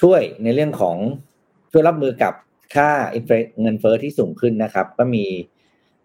[0.00, 0.96] ช่วยในเรื่องของ
[1.72, 2.34] ช่วยรับมือกับ
[2.74, 2.90] ค่า
[3.60, 5.24] เงินเฟอ้อที่สูงขึ้นนะครับ ก็มี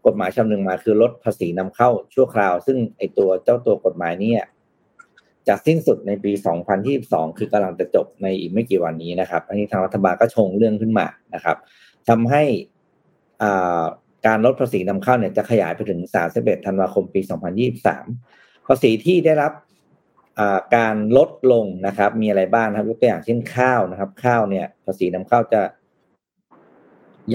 [0.05, 4.41] กฎหมายฉบับหนึ่งมาคือลดภาษีนำเข้าชั่วคราว ซึ่งไอตัวเจ้าตัวกฎหมายเนี่ย
[5.47, 6.31] จะสิ้นสุดในปี
[6.85, 11.57] 2022 คือกำลังจะจบในอีกไม่กี่วันนี้นะครับ อันนี้ทางรัฐบาลก็ชงเรื่องขึ้นมานะครับ
[12.09, 12.43] ทำให้
[14.27, 15.99] การลดภาษีนำเข้าเนี่ยจะขยายไปถึง
[16.33, 17.21] 31 ธันวาคมปี
[17.93, 19.51] 2023 ภาษีที่ได้รับ
[20.75, 25.61] การลดลงนะครับ มีอะไรบ้างครับยกตัวอย่างเช่นข้าวนะครับ ข้าวเนี่ย ภาษีนำเข้าจะ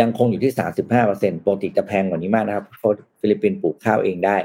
[0.00, 4.36] ยังคงอยู่ที่สามสิบห้าเปอร์เซ็นต์ปกติจะแพงกว่านี้มากนะครับเพราะฟิลิปปินส์ปลูกข้าวเองได้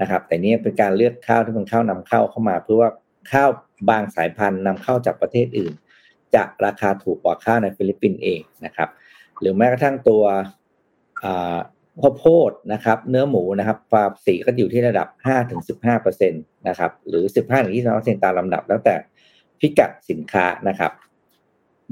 [0.00, 2.90] นะครับ แต่นี่เป็นการเลือกข้าวที่เป็นข้าวนำเข้าเข้ามา เพื่อว่า
[3.32, 3.50] ข้าว
[3.90, 5.72] บางสายพันธุ์นำเข้าจากประเทศอื่น
[6.34, 8.88] จะราคาถูกกว่าข้าวในฟิลิปปินส์เองนะครับ
[9.40, 10.24] หรือแม้กระทั่งตัว
[12.02, 16.38] ข้าวโพดนะครับ เนื้อหมูนะครับภาษีก็อยู่ที่ระดับห้าถึงสิบห้าเปอร์เซ็นต์
[16.68, 18.94] นะครับ หรือสิบห้าถึงยี่สิบเปอร์เซ็นต์ตามลำดับแล้วแต่
[19.60, 20.92] พิกัดสินค้านะครับ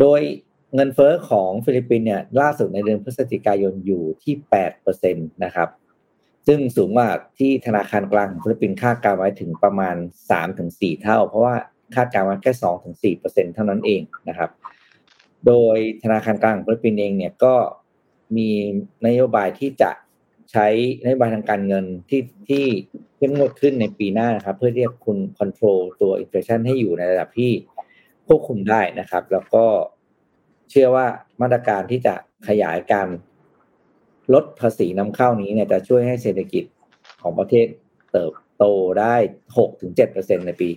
[0.00, 0.20] โดย
[0.74, 5.68] เงินเฟ้อของฟิลิปปินส์เนี่ยล่าสุดในเดือนพฤศจิกายนอยู่ที่แปดเปอร์เซ็นต์นะครับ
[6.46, 9.96] ซึ่งสูงกว่าที่ธนาคารกลางของฟิลิปปินส์คาดการณ์ไว้ถึงประมาณ
[10.30, 11.54] สามถึงสี่เท่า เพราะว่า
[11.94, 14.50] คาดการณ์ไว้แค่สองถึงสี่เปอร์เซ็นต์เท่านั้นเองนะครับ
[15.46, 17.54] โดยธนาคารกลางของฟิลิปปินส์เองเนี่ยก็
[18.36, 18.50] มี
[19.06, 19.90] นโยบายที่จะ
[20.52, 20.66] ใช้
[21.04, 22.64] นโยบายทางการเงินที่ที่
[23.16, 27.50] เข้มงวดขึ้นในปีหน้านะครับ เพื่อที่จะคุม control ตัว inflation ให้อยู่ในระดับที่
[28.26, 29.64] ควบคุมได้นะครับ แล้วก็
[30.70, 31.06] เชื่อว่า
[31.40, 32.14] มาตรการที่จะ
[32.48, 33.08] ขยายการ
[34.34, 36.64] ลดภาษีนำเข้านี้เนี่ยจะช่วยให้เศรษฐกิจ
[37.22, 37.66] ของประเทศ
[38.12, 38.64] เติบโต
[39.00, 39.14] ได้
[39.76, 40.70] 6-7%ในปี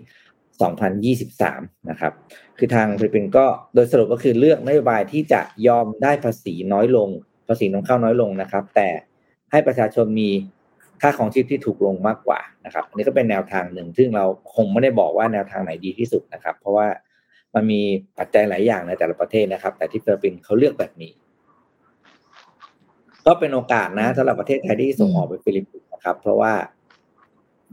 [0.91, 2.13] 2023 นะครับ
[2.57, 7.09] คือทางฟิลิปปินส์ก็โดยสรุปก็คือเลือกนโยบายที่จะยอมได้ภาษีน้อยลง
[7.47, 8.89] ภาษีนำเข้าน้อยลงนะครับ แต่
[9.51, 10.29] ให้ประชาชนมี
[11.01, 14.25] ค่าครองชีพที่ถูกลงมากกว่านะครับอันนี้ก็เป็นแนวทางหนึ่ง ซึ่งเรา
[14.55, 16.87] คงไม่ได้บอกว่าแนวทางไหนดีที่สุดนะครับ เพราะว่า
[17.55, 17.81] มันมี
[18.17, 21.11] ปัจจัยหลายอย่างในแต่ละประเทศนะครับ แต่ที่ฟิลิปปินส์เขาเลือกแบบนี้
[23.27, 26.53] ก็เป็นโอกาสนะสำหรับประเทศไทยที่ส่งออกไปฟิลิปปินส์นะครับ เพราะว่า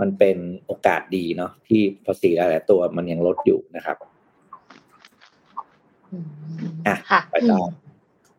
[0.01, 0.37] มันเป็น
[0.67, 3.97] โอกาสดีเนาะที่ภาษีหลายตัวมันยังลดอยู่นะครับ
[6.87, 6.97] อะ
[7.31, 7.61] ไปต่อ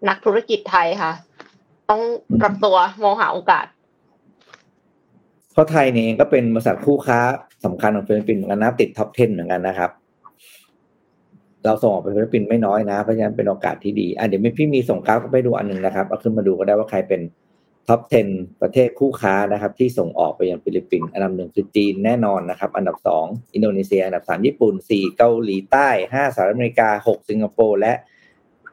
[0.07, 1.11] นักธุรกิจไทยค่ะ
[1.89, 2.01] ต้อง
[2.41, 3.65] ปรับตัวมองหาโอกาส
[5.53, 7.19] เพราะไทยเนี่ยก็เป็นบริษัทคู่ค้า
[7.65, 9.91] สำคัญของฟิลิปปินส์เหมือนกันนะติด top 10 เหมือนกันนะครับ
[11.65, 17.21] เราส่งออกไปฟิลิปปินส์ไม่น้อยนะ เพราะฉะนั้นเป็นโอกาสที่ดีอะเดี๋ยวพี่มีส่งกราฟก็ไปดูอันหนึ่งนะครับเอาขึ้นมาดูก็ได้ว่าใครเป็น
[17.87, 18.01] top
[18.31, 27.93] 10 ประเทศคู่ค้านะครับ ที่ส่งออกไปยังฟิลิปปินส์อันดับหนึ่งคือจีนแน่นอนนะครับ อันดับสองอินโดนีเซีย อันดับสามญี่ปุ่นสี่เกาหลีใต้ห้าสหรัฐอเมริกาหกสิงคโปร์และ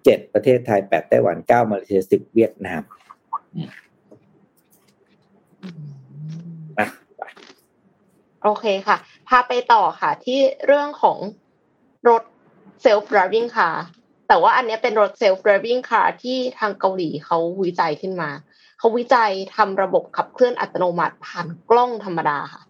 [0.05, 2.83] เจ็ดประเทศไทยแปดไต้หวันเก้ามาเลเซียสิบเวียดนาม
[8.43, 8.97] โอเคค่ะ
[9.29, 11.19] พาไปต่อค่ะ ที่เรื่องของ
[12.09, 12.23] รถ
[12.85, 13.77] self driving car
[14.29, 18.31] แต่ว่าอันนี้เป็นรถ self driving car ที่ทางเกาหลีเขาวิจัยขึ้นมา
[18.79, 22.63] เขาวิจัยทำระบบขับเคลื่อนอัตโนมัติผ่านกล้องธรรมดาค่ะ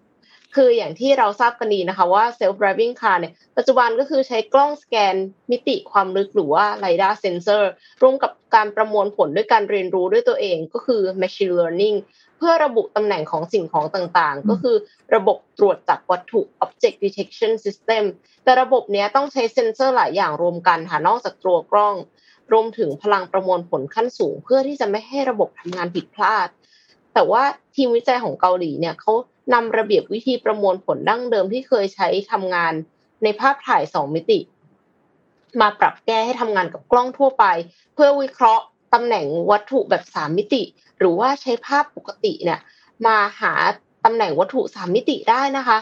[0.55, 5.15] คืออย่างที่เราทราบกันดีนะคะว่า self driving car เนี่ย ปัจจุบันก็คือใช้กล้องสแกน
[5.51, 7.63] มิติความลึกหรือว่า lidar sensor
[8.03, 11.97] ร่วมกับการประมวลผลด้วยการเรียนรู้ด้วยตัวเองก็คือ machine learning
[12.41, 14.77] เพื่อระบุตำแหน่งของสิ่งของต่างๆ ก็คือ
[15.15, 18.05] ระบบตรวจจับวัตถุ object detection system
[18.45, 21.97] แต่ระบบนี้ต้องใช้เซ็นเซอร์หลายอย่างรวมกันค่ะนอกจากตัวกล้อง
[22.53, 26.49] รวมถึงพลังประมวลผลขั้นสูง เพื่อที่จะไม่ให้ระบบทำงานผิดพลาด
[27.15, 27.43] แต่ว่า
[27.75, 29.13] ทีมวิจัยของเกาหลีเนี่ยเขา
[29.55, 32.73] นำระเบียบวิธีประมวลผลดั้งเดิมที่เคยใช้ทำงาน
[33.23, 34.41] ในภาพถ่ายสองมิติ
[35.61, 37.45] มาปรับแก้ให้ทำงานกับกล้องทั่วไป
[37.95, 40.63] เพื่อวิเคราะห์ ตำแหน่งวัตถุแบบสามมิติ
[40.99, 42.61] หรือว่าใช้ภาพปกติเนี่ย
[43.07, 43.53] มาหา
[44.05, 45.79] ตำแหน่งวัตถุสามมิติได้นะคะ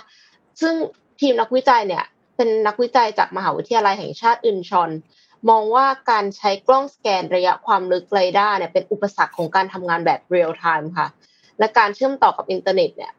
[0.60, 0.74] ซึ่ง
[1.20, 2.04] ทีมนักวิจัยเนี่ย
[2.36, 4.90] เป็นนักวิจัยจากมหาวิทยาลัยแห่งชาติอินชอน
[5.50, 11.08] มองว่าการใช้กล้องสแกนระยะความลึกเรดาร์เนี่ยเป็นอุปสรรคของการทำงานแบบ real time ค่ะ
[11.58, 13.12] และการเชื่อมต่อกับอินเทอร์เน็ตเนี่ย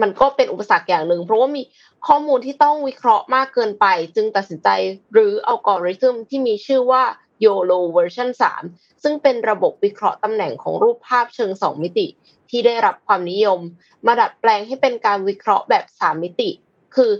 [0.00, 1.62] มันก็เป็นอุปสรรคอย่างหนึ่งเพราะว่ามี
[2.06, 3.86] ข้อมูลที่ต้องวิเคราะห์มากเกินไป
[4.16, 4.68] จึงตัดสินใจ
[5.12, 7.02] เลือกอัลกอริทึมที่มีชื่อว่า
[7.44, 8.28] YOLO เวอร์ชัน
[8.66, 12.06] 3ซึ่งเป็นระบบวิเคราะห์ตำแหน่งของรูปภาพเชิง 2 มิติ
[12.50, 13.60] ที่ได้รับความนิยม
[14.06, 16.50] มาดัดแปลงให้เป็นการวิเคราะห์แบบ 3 มิติ
[16.94, 17.10] คือ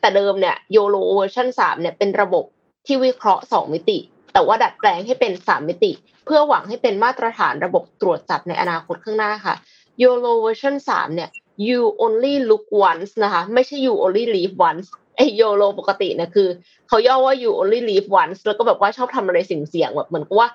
[0.00, 2.44] แต่เดิมเนี่ย YOLO เวอร์ชัน3เนี่ยเป็นระบบ
[2.86, 3.98] ที่วิเคราะห์ 2 มิติ
[4.32, 5.92] แต่ว่าดัดแปลงให้เป็น 3 มิติ
[6.24, 9.54] เพื่อหวังให้เป็นมาตรฐานระบบตรวจจับในอนาคตข้างหน้าค่ะ
[10.02, 11.30] YOLO เวอร์ชัน3เนี่ย
[11.66, 14.86] you only look once นะคะ ไม่ใช่ you only live once
[15.16, 16.48] ไอ YOLO ปกติเนี่ยคือ
[16.88, 20.48] เขาย่อว่า you only live once แล้วก็แบบว่าชอบทำอะไรเสี่ยงๆแบบเหมือนกับว่า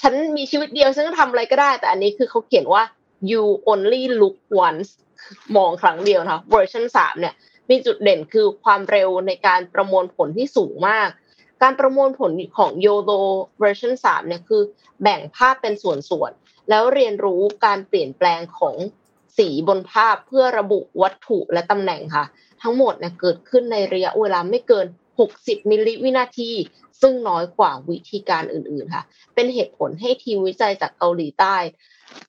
[0.00, 2.82] ฉันมีชีวิตเดียวฉันก็ทำอะไรก็ได้ แต่อันนี้คือเขาเขียนว่า
[3.30, 3.42] you
[3.72, 4.36] only look
[4.66, 4.88] once
[5.56, 7.34] มองครั้งเดียวนะคะเวอร์ชันสามเนี่ย
[7.70, 11.08] มีจุดเด่นคือความเร็วในการประมวลผลที่สูงมาก
[11.62, 13.20] การประมวลผลของ YOLO
[13.60, 14.62] เวอร์ชัน3เนี่ยคือ
[15.02, 18.76] แบ่งภาพเป็นส่วนๆแล้วเรียนรู้การเปลี่ยนแปลงของ
[19.38, 22.24] สีบนภาพเพื่อระบุวัตถุและตำแหน่งค่ะ
[22.62, 24.86] ทั้งหมดเนี่ยเกิดขึ้นในระยะเวลาไม่เกิน
[25.28, 26.50] 60 มิลลิวินาที
[27.00, 29.04] ซึ่งน้อยกว่าวิธีการอื่นๆค่ะ
[29.34, 31.56] เป็นเหตุผลให้ทีมวิจัยจากเกาหลีใต้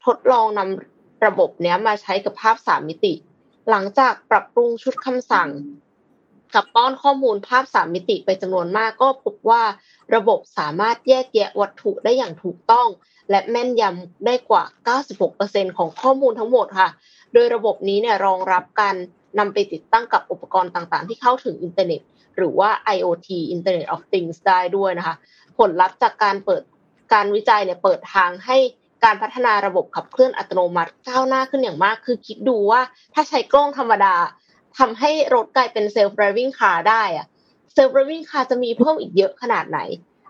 [0.05, 3.13] ทดลองนำระบบเนี้ยมาใช้กับภาพสามมิติ
[3.69, 5.49] หลังจากปรับปรุงชุดคำสั่ง
[6.55, 9.63] กับป้อนข้อมูลภาพสามมิติไปจำนวนมากก็พบว่า
[10.15, 12.87] ระบบสามารถแยกแยะวัตถุได้อย่างถูกต้อง
[13.29, 14.63] และแม่นยำได้กว่า
[15.21, 16.89] 96%ของข้อมูลทั้งหมดค่ะ
[17.33, 18.95] โดยระบบนี้เนี่ยรองรับการ
[19.39, 22.01] นำไปติดตั้งกับอุปกรณ์ต่างๆ ที่เข้าถึงอินเทอร์เน็ต
[22.37, 25.15] หรือว่า IoT Internet of Things ได้ด้วยนะคะ
[25.57, 26.63] ผลลัพธ์จากการเปิด
[27.13, 28.57] การวิจัยเนี่ยเปิดทางให้
[29.03, 32.81] การพัฒนาระบบขับเคลื่อนอัตโนมัติก้าวหน้าขึ้นอย่างมาก คือคิดดูว่า
[33.13, 34.15] ถ้าใช้กล้องธรรมดา
[34.77, 37.27] ทำให้รถกลายเป็น self driving car ได้อะ
[37.75, 39.79] self driving car จะมีเพิ่มอีกเยอะขนาดไหน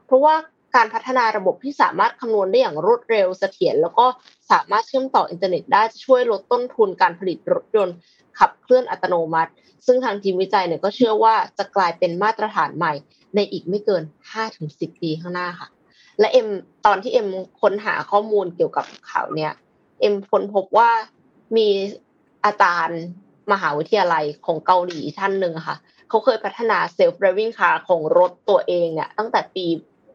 [0.05, 0.35] เพราะว่า
[0.75, 4.05] การพัฒนาระบบที่สามารถคำนวณได้อย่างรวดเร็วเสถียรแล้วก็
[4.51, 7.95] สามารถเชื่อมต่ออินเทอร์เน็ตได้จะช่วยลดต้นทุนการผลิตรถยนต์
[8.39, 9.51] ขับเคลื่อนอัตโนมัติ
[9.85, 12.93] ซึ่งทางทีมวิจัยเนี่ยก็เชื่อว่าจะกลายเป็นมาตรฐานใหม่
[13.35, 14.03] ในอีกไม่เกิน
[14.51, 15.69] 5-10 ปีข้างหน้าค่ะ
[16.19, 16.47] และเอ็ม
[16.85, 17.27] ตอนที่เอ็ม
[17.61, 19.53] ค้นหาข้อมูลเกี่ยวกับข่าวเนี่ย
[20.01, 20.89] เอ็มค้นพบว่า
[21.57, 21.67] มี
[22.45, 23.01] อาจารย์
[23.51, 25.77] มหาวิทยาลัยของเกาหลีท่านหนึ่งค่ะ
[26.09, 29.65] เขาเคยพัฒนา self driving car ของรถตัวเองเนี่ยตั้งแต่ปี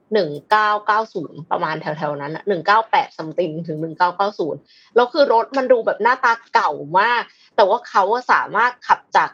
[0.07, 2.45] 1990ประมาณแถวๆนั้นอะ
[2.81, 3.79] 198 something ถึง
[4.37, 7.23] 1990แล้วคือรถมันดูแบบหน้าตาเก่ามาก
[7.57, 8.03] แต่ว่าเขา
[8.33, 9.31] สามารถขับจาก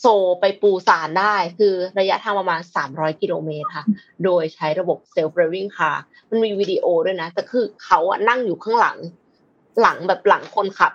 [0.00, 0.06] โซ
[0.40, 3.84] ไปปูซานได้ คือระยะทางประมาณ 300 กิโลเมตรค่ะ
[4.24, 5.96] โดยใช้ระบบ self driving car
[6.30, 8.98] มันมีวิดีโอด้วยนะ แต่คือเขาอะนั่งอยู่ข้างหลัง
[9.80, 10.92] หลังแบบหลังคนขับ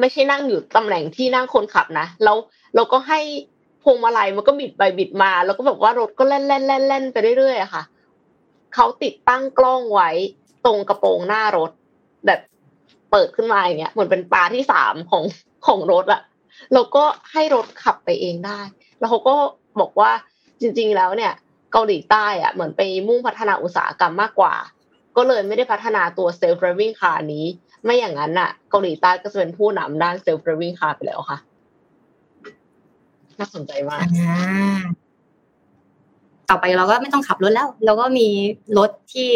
[0.00, 2.36] ไม่ใช่นั่งอยู่ตำแหน่งที่นั่งคนขับนะ แล้ว
[2.74, 3.20] เราก็ให้
[3.82, 7.82] พวงมาลัยมันก็บิดไปบิดมา แล้วก็แบบว่ารถก็แล่นแล่นแล่นแล่นไปเรื่อยๆค่ะ
[8.74, 10.10] เขาติดตั้งกล้องไว้
[10.66, 11.70] ตรงกระโปรงหน้ารถ
[12.26, 12.40] แบบ
[13.10, 15.24] เปิดขึ้นมาอย่างเงี้ยเหมือนเป็นปลาที่สามของ
[15.66, 16.22] ของรถอะ
[16.74, 18.60] แล้วก็ให้รถขับไปเองได้
[18.98, 19.34] แล้วเขาก็
[19.80, 20.10] บอกว่า
[20.60, 21.32] จริง ๆ แล้วเนี่ย
[21.72, 24.54] เกาหลีใต้อะเหมือนไปมุ่งพัฒนาอุตสาหกรรมมากกว่า
[25.16, 27.44] ก็เลยไม่ได้พัฒนาตัว self driving car นี้
[27.84, 31.38] ไม่อย่างนั้นอะเกาหลีใต้ก็จะเป็นผู้นำด้าน self driving car ไปแล้วค่ะ
[33.38, 34.06] น่าสนใจมาก
[36.50, 38.28] ต่อไปเราก็ไม่ต้องขับรถแล้ว เราก็มี
[38.78, 39.28] รถที่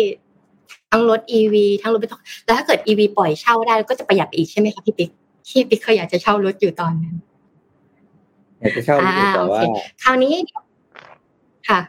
[0.91, 5.11] ทั้งรถ EV ทั้งรถไม่ต้องแล้วถ้าเกิด EV ปล่อยเช่าได้ก็จะประหยัดไปอีกใช่ไหมคะพี่ปิ๊ก
[5.49, 7.15] ที่ปิ๊กเคยอยากจะเช่ารถอยู่ตอนนั้น
[8.61, 9.61] อยากจะเช่าอ่าแต่โอว่าเค
[10.03, 10.35] คราวนี้
[11.69, 11.81] ค่ะ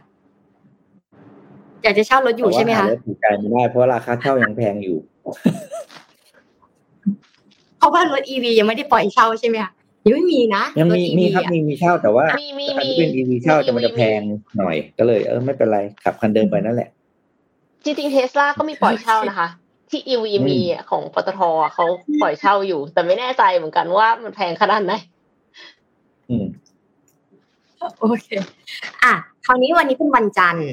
[1.84, 4.98] อยากจะเช่ารถอยู่ใช่ไหมแต่คะว่าหารถถูกใจไม่ได้เพราะราคาเช่ายังแพงอยู่
[7.78, 9.74] เพราะว่ารถ EV ยังไม่ได้ปล่อยเช่าใช่ไหมคะ
[10.06, 14.22] ยังไม่มีนะยังรถมี EV มีครับอะมีมีเช่าแต่ว่ามีมีถ้ามีเป็น EV เช่าแต่มันจะมีแพง
[14.58, 16.90] หน่อย ก็เลยเออไม่เป็นไรขับคันเดิมไปนั่นแหละ
[17.84, 19.48] จริงๆเทสลาก็มีปล่อยเช่านะคะ
[19.90, 21.86] ที่ EV อืมมีอะของปตทอะเขา
[22.22, 24.94] ปล่อยเช่าอยู่ แต่ไม่แน่ใจเหมือนกันว่ามันแพงขนาดไหน
[26.30, 26.46] อืม
[28.00, 28.28] โอเค
[29.04, 29.14] อะ
[29.46, 30.70] คราวนี้วันนี้เป็นวันจันทร์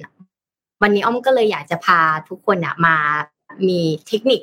[0.83, 2.97] วันนี้อ้อมก็เลยอยากจะพาทุกคนอะมา
[3.68, 4.41] มีเทคนิค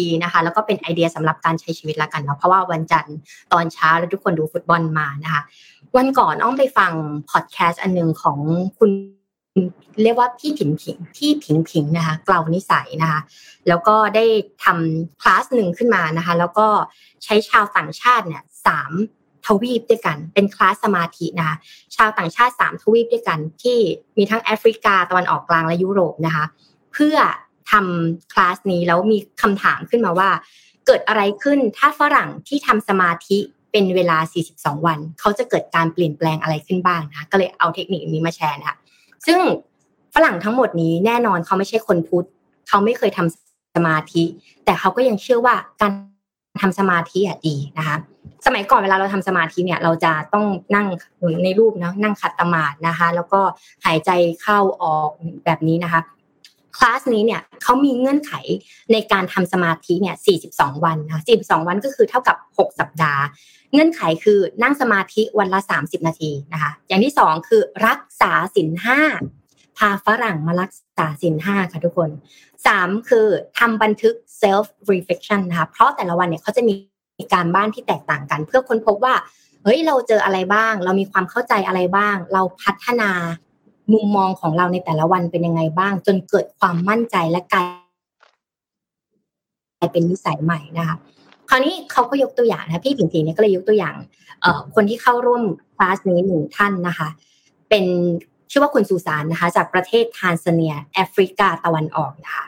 [0.00, 3.16] ดีๆนะคะ แล้วก็เป็นไอเดียสำหรับการใช้ชีวิตละกันเนาะเพราะว่าวันจันทร์
[3.52, 5.42] ตอนเช้าแล้วทุกคนดูฟุตบอลมานะคะ
[5.96, 6.92] วันก่อนอ้อมไปฟัง
[7.30, 8.38] พอดแคสต์อันหนึ่งของ
[8.78, 8.90] คุณ
[10.02, 13.20] เรียกว่าพี่ผิงผิงพี่ผิงผิงนะคะเกลานิสัยนะคะ
[13.68, 14.24] แล้วก็ได้
[14.64, 16.66] ทำคลาสหนึ่งขึ้นมานะคะ แล้วก็
[17.24, 18.92] ใช้ชาวต่างชาติเนี่ยสาม
[19.46, 21.56] ทวีปด้วยกัน เป็นคลาสสมาธินะคะ
[21.96, 23.78] ชาวต่างชาติสามทวีปด้วยกัน ที่
[24.16, 26.44] มีทั้งแอฟริกาตะวันออกกลางและยุโรปนะคะ
[26.92, 27.16] เพื่อ
[27.70, 30.30] ทำคลาสนี้แล้วมีคำถามขึ้นมาว่า
[30.86, 33.38] เกิดอะไรขึ้นถ้าฝรั่งที่ทำสมาธิ
[33.72, 34.18] เป็นเวลา
[34.52, 38.76] 42 วัน เขาจะเกิดการเปลี่ยนแปลงอะไรขึ้นบ้างนะก็เลยเอาเทคนิคนี้มาแชร์นะคะ
[39.26, 39.38] ซึ่ง
[40.14, 42.26] ฝรั่งทั้งหมดนี้แน่นอนเขาไม่ใช่คนพุทธ
[42.68, 44.24] เขาไม่เคยทำสมาธิ
[44.64, 45.92] แต่เขาก็ยังเชื่อว่าการ
[46.62, 47.96] ทำสมาธิอะดีนะคะ
[48.46, 50.44] สมัยก่อนเวลาเราทำสมาธิเนี่ยเราจะต้อง
[50.74, 50.86] นั่ง
[51.44, 53.40] ในรูปนะนั่งขัดตมาดนะคะ แล้วก็
[53.84, 54.10] หายใจ
[54.42, 55.10] เข้าออก
[55.44, 56.00] แบบนี้นะคะ
[56.76, 58.32] คลาสนี้เนี่ยเขามีเงื่อนไข
[58.92, 60.16] ในการทำสมาธิเนี่ย
[60.48, 63.22] 42 วันนะ42 วันก็คือเท่ากับ 6 สัปดาห์
[63.72, 69.00] เงื่อนไขคือนั่งสมาธิวันละ 30 นาทีนะคะ อย่างที่ 2 คือรักษาสินห้า
[69.78, 72.10] พาฝรั่งมารักษาสินห้าค่ะทุกคน
[72.58, 73.26] 3 คือ
[73.58, 76.74] ทำบันทึก self reflection นะคะ เพราะแต่ละวันเนี่ยเขาจะมี
[77.34, 79.14] การบ้านที่แตกต่างกัน เพื่อค้นพบว่า
[79.64, 83.10] เฮ้ยเราเจออะไรบ้าง เรามีความเข้าใจอะไรบ้าง เราพัฒนา
[83.92, 87.64] มุมมองของเราในแต่ละวันเป็นยังไงบ้าง จนเกิดความมั่นใจและกลา
[89.86, 90.96] ยเป็นนิสัยใหม่นะคะ
[91.48, 93.96] คราวนี้เขาก็ยกตัวอย่างนะพี่ผิงผิงเนี่ยก็เลยยกตัวอย่าง
[94.40, 95.42] เอ่อคนที่เข้าร่วม
[95.74, 97.08] คลาสนี้หนึ่งท่านนะคะ
[97.68, 97.84] เป็น
[98.50, 102.46] ชื่อว่าคุณสุสานนะคะ จากประเทศทานซาเนีย แอฟริกาตะวันออกนะคะ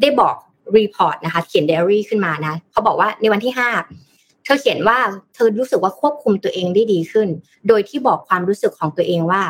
[0.00, 0.36] ได้บอก
[0.76, 3.68] report นะคะ เขียนเดอารี่ขึ้นมานะเขาบอกว่าในวันที่ห้า
[4.44, 4.98] เธอเขียนว่า
[5.34, 7.28] เธอรู้สึกว่าควบคุมตัวเองได้ดีขึ้น
[7.68, 9.42] โดยที่บอกความรู้สึกของตัวเองว่า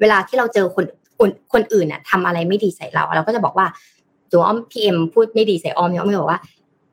[0.00, 0.84] เวลาที่เราเจอคน
[1.18, 3.66] คนคนอื่นน่ะทำอะไรไม่ดีใส่เรา เราก็จะบอกว่า
[4.32, 6.40] ตัวอ้อมพี่เอ็มพูดไม่ดีใส่อ้อมเนี่ยอ้อมบอกว่า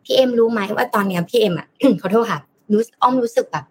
[0.03, 1.67] พี่เอ็มรู้ไหมว่าตอนเนี้ยพี่เอ็มอะ
[2.01, 2.39] ขอโทษค่ะ
[2.71, 3.65] รู้อ้อมรู้สึกแบบ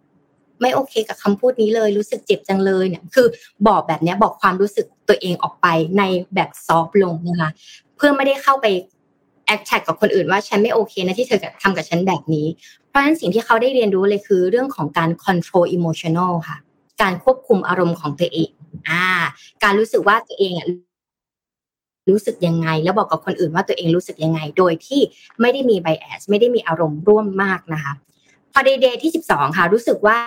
[0.61, 3.27] ไม่โอเคกับคำพูดนี้เลย รู้สึกเจ็บจังเลยเนี่ย คือ
[3.69, 5.67] บอกแบบนี้บอกความรู้สึกตัวเองออกไป
[5.99, 6.03] ใน
[6.35, 7.51] แบบ soft ลงนะคะ
[7.97, 8.67] เพื่อไม่ได้เข้าไป
[9.47, 12.47] attack กับคนอื่นว่าฉันไม่โอเคนะที่เธอทำกับฉันแบบนี้
[12.89, 16.57] เพราะฉะนั้นสิ่งที่เขาได้เรียนรู้เลยคือเรื่องของการ control emotional ค่ะ
[17.03, 18.51] การควบคุมอารมณ์ของตัวเอง
[18.89, 19.05] อ่า
[19.63, 20.67] การรู้สึกว่าตัวเองอะ
[22.11, 25.01] รู้สึกยังไง แล้วบอกกับคนอื่นว่าตัวเองรู้สึกยังไง โดยที่
[25.41, 27.93] ไม่ได้มี bias ไม่ได้มีอารมณ์ร่วมมากนะคะ
[28.53, 30.19] พอ day day ที่ 12 ค่ะรู้สึกว่า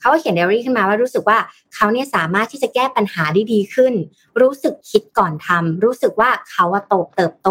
[0.00, 1.38] เขาเขียนเดอารี่ขึ้นมาว่ารู้สึกว่า
[1.74, 3.94] เขาเนี่ยสามารถที่จะแก้ปัญหาได้ดีขึ้น
[4.40, 7.48] รู้สึกคิดก่อนทำรู้สึกว่าเขาว่าโตเติบโต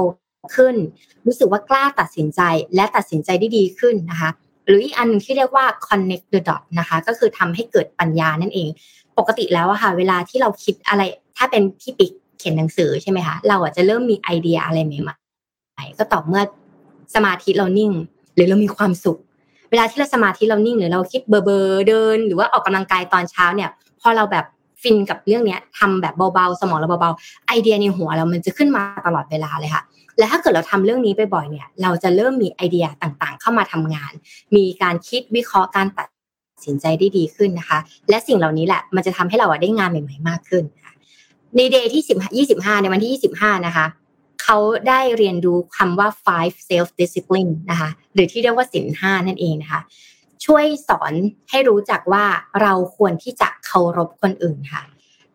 [0.55, 0.75] ขึ้น
[1.25, 2.41] รู้สึกว่ากล้าตัดสินใจ
[2.75, 4.29] และตัดสินใจได้ดีขึ้นนะคะ
[4.65, 8.69] หรืออีกอันนึงที่เรียกว่า connect the dot นะคะ ก็คือทำให้เกิดปัญญานั่นเอง
[9.17, 11.01] ปกติแล้วอะค่ะ เวลาที่เราคิดอะไร
[11.37, 16.43] ถ้าเป็นพี่ปิ๊กเขียนหนังสือใช่ไหมคะเราอะจจะเริ่มมีไอเดียอะไรใหม่ๆก็ต่อเมื่อ
[17.15, 17.91] สมาธิเรานิ่ง
[18.35, 19.19] หรือเรามีความสุข
[19.69, 23.69] เวลาที่เราสมาธิเรานิ่ง หรือเราคิดเบอร์เบอร์เดิน หรือว่าออกกำลังกายตอนเช้าเนี่ย
[24.01, 24.45] พอเราแบบ
[24.81, 29.83] ฟินกับเรื่องเนี้ยทำแบบเบาๆสมองเราเบาๆไอเดียในหัวเรามันจะขึ้นมาตลอดเวลาเลยค่ะ
[30.17, 34.11] และถ้าเกิดเราทำเรื่องนี้ไปบ่อยเนี่ย เราจะเริ่มมีไอเดียต่างๆ เข้ามาทำงาน
[34.55, 36.07] มีการคิดวิเคราะห์การตัด
[36.65, 40.63] สินใจได้ดีขึ้นนะคะ และสิ่งเหล่านี้แหละมันจะทำให้เราได้งานใหม่ๆมากขึ้น
[41.57, 43.85] ใน day ที่สิบยี่สิบห้าในวันที่ยี่สิบห้านะคะ
[44.43, 44.57] เขา
[44.87, 49.81] ได้เรียนรู้คำว่า five self discipline นะคะหรือที่เรียกว่าสินห้านั่นเองนะคะ
[50.45, 51.13] ช่วยสอน
[51.49, 52.25] ให้รู้จักว่า
[52.61, 54.83] เราควรที่จะเคารพคนอื่นค่ะ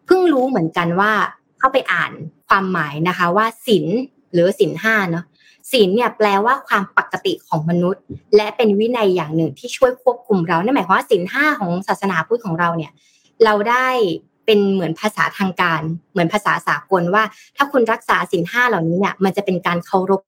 [0.07, 1.13] เพิ่งรู้เหมือนกันว่า
[1.59, 2.13] เข้าไปอ่าน
[2.49, 3.85] ความหมายนะคะ ว่าสิน
[4.33, 5.25] หรือสินห้าเนาะ
[5.71, 8.03] ศีลเนี่ยแปลว่าความปกติของมนุษย์
[8.37, 12.93] และเป็นวินัยอย่างหนึ่งที่ช่วยควบคุมเรานั่นหมายความว่าศีลห้าของศาสนาพุทธของเราเนี่ย
[13.45, 13.89] เราได้
[14.47, 15.81] เป็นเหมือนภาษาทางการ
[16.13, 17.23] เหมือนภาษาสากลว่า
[17.57, 20.21] ถ้าคุณรักษาศีลห้าเหล่านี้เนี่ย มันจะเป็นการเคารพ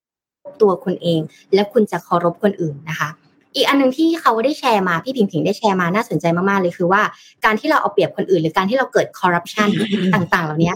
[0.63, 1.21] ตัวคุณเอง
[1.55, 3.09] และคุณจะเคารพคนอื่นนะคะ
[3.55, 7.03] อีกอันนึงที่เขาได้แชร์มาพี่พิงพิงได้แชร์มาน่าสนใจมากๆเลยคือว่า
[7.45, 9.69] การที่เราเอาเปรียบคนอื่น หรือการที่เราเกิดคอร์รัปชัน
[10.15, 10.73] ต่าง ๆ เหล่านี้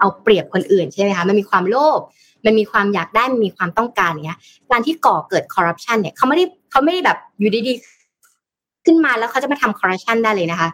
[0.00, 2.00] เอาเปรียบคนอื่นใช่ไหมคะมันมีความโลภ
[2.46, 4.38] มันมีความอยากได้มันมีความต้องการเนี้ย
[4.70, 10.68] การที่ก่อเกิดคอร์รัปชันเนี่ยเขาไม่ได้เขาไม่ได้แบบอยู่ดีๆขึ้นมาแล้วเขาจะมาทำคอร์รัปชันได้เลยนะคะ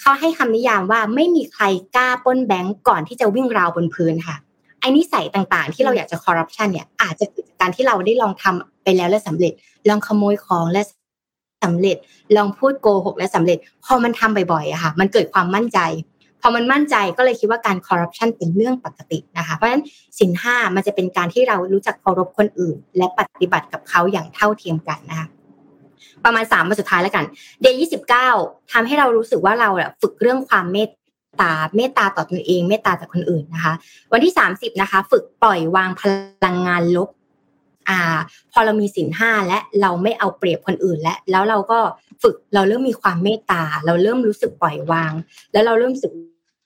[0.00, 1.64] เขาให้คำนิยามว่าไม่มีใคร
[1.96, 4.36] กล้าป้นแบงก์ก่อนที่จะวิ่งราวบนพื้นค่ะ
[4.80, 9.52] ไอ้นิสัยต่างๆ ที่เราอยากจะคอร์รัปชันเนี่ยอาจจะเกิดจากการที่เราได้ลองทำไปแล้วและสำเร็จ
[9.88, 10.82] ลองขโมยของและ
[11.64, 11.96] สำเร็จ
[12.36, 15.78] ลองพูดโกหกและสำเร็จ พอมันทำบ่อยๆอะค่ะ มันเกิดความมั่นใจ
[16.46, 19.84] พอมันมั่นใจก็เลยคิดว่าการคอร์รัปชันเป็นเรื่องปกตินะคะเพราะฉะนั้น
[20.18, 25.26] สินห้ามันจะเป็นการที่เรารู้จักเคารพคนอื่น และปฏิบัติกับเขาอย่างเท่าเทียมกันนะคะ
[26.24, 27.24] ประมาณสามวันสุดท้ายแล้วกัน
[27.60, 28.28] เดย์ยี่สิบเก้า
[28.72, 29.70] ทำให้เรารู้สึกว่าเรา
[30.00, 30.90] ฝึกเรื่องความเมต
[31.40, 33.72] ตาเมตตาต่อตนเอง เมตตาต่อคนอื่นนะคะ
[34.12, 36.02] วันที่สามสิบนะคะ ฝึกปล่อยวางพ
[36.44, 37.08] ลังงานลบ
[37.88, 38.00] อ่า
[38.52, 41.78] พอเรามีสินห้าและเราไม่เอาเปรียบคนอื่น และแล้วเราก็
[42.22, 45.12] ฝึกเราเริ่มมีความเมตตา เราเริ่มรู้สึกปล่อยวาง
[45.52, 46.12] แล้วเราเริ่มรู้สึก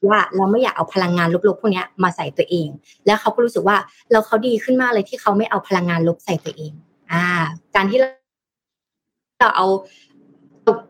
[0.06, 2.68] ว่าเราไม่อยากเอาพลังงานลบๆพวกนี้มาใส่ตัวเอง
[3.06, 3.76] แล้วเขาก็รู้สึกว่า
[4.12, 6.72] เราเขาดีขึ้นมากเลยที่เขาไม่เอาพลังงานลบใส่ตัวเอง
[7.12, 7.24] อ่า
[7.74, 9.66] การที่เราเอา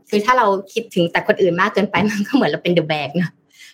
[0.08, 3.30] คือถ้าเราคิดถึงแต่คนอื่นมากเกินไปมันก็เหมือนเราเป็นเดอะแบกนะ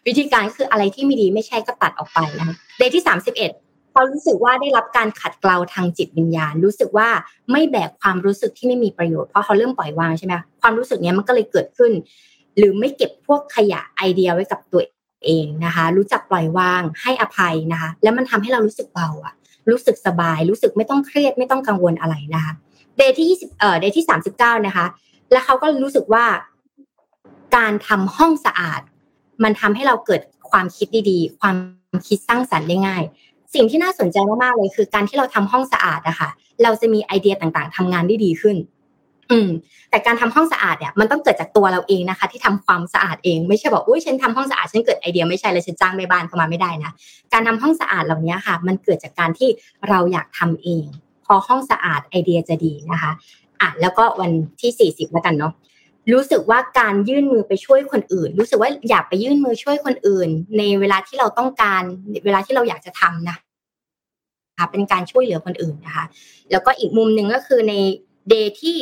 [0.07, 3.51] วิธีการคืออะไรที่ไม่ดีไม่ใช่ก็ตัดออกไปนะเดย์ที่สามสิบเอ็ด
[3.91, 7.09] เขารู้สึกว่าได้รับการขัดเกลาทางจิตวิญญาณ รู้สึกว่า
[7.53, 11.93] ไม่แบกความรู้สึกที่ไม่มีประโยชน์เพราะเขาเริ่มปล่อยวางใช่ไหมความรู้สึกนี้มันก็เลยเกิดขึ้น
[12.59, 14.83] หรือไม่เก็บพวกขยะไอเดียไว้กับตัว
[15.27, 19.35] เองนะคะ รู้จักปล่อยวางให้อภัยนะคะ แล้วมันทำให้เรารู้สึกเบาอะ
[19.71, 22.53] รู้สึกสบาย รู้สึกไม่ต้องเครียดไม่ต้องกังวลอะไรนะคะ
[22.97, 24.87] day ที่ยี่สิบเอ่อ day ที่สามสิบเก้านะคะ
[25.33, 26.25] แล้วเขาก็รู้สึกว่า
[27.57, 28.81] การทำห้องสะอาด
[29.43, 30.21] มันทำให้เราเกิด
[30.51, 31.57] ความคิดดีๆ ความ
[32.09, 33.03] คิดสร้างสรรค์ได้ง่าย
[33.55, 36.29] สิ่งที่น่าสนใจมากๆเลยคือการที่เราทำห้องสะอาดนะคะ
[36.63, 38.57] เราจะมีไอเดียต่างๆทำงานได้ดีขึ้น
[39.31, 39.51] อืม
[39.91, 46.93] แต่การทำห้องสะอาดเนี่ยมันต้องเกิดจากตัวเราเองนะคะ ที่ทำความสะอาดเองไม่ใช่บอกอุ้ยฉันทำห้องสะอาดฉันเกิดไอเดียไม่ใช่เลยฉันจ้างแม่บ้านเข้ามาไม่ได้นะ
[47.33, 49.49] การทำห้องสะอาดเหล่านี้ค่ะ มันเกิดจากการที่
[49.89, 50.87] เราอยากทำเอง
[51.27, 53.13] พอห้องสะอาดไอเดียจะดีนะคะ
[53.61, 55.53] อะแล้วก็วันที่สี่สิบแล้วกันเนาะ
[56.13, 61.83] รู้สึกว่าการยื่นมือไปช่วยคนอื่น รู้สึกว่าอยากไปยื่นมือช่วยคนอื่น ในเวลาที่เราต้องการ
[62.25, 63.37] เวลาที่เราอยากจะทำนะ
[64.59, 66.05] ค่ะเป็นการช่วยเหลือคนอื่นนะคะ
[66.51, 67.75] แล้วก็อีกมุมหนึ่งก็คือใน
[68.29, 68.77] เดย์ที่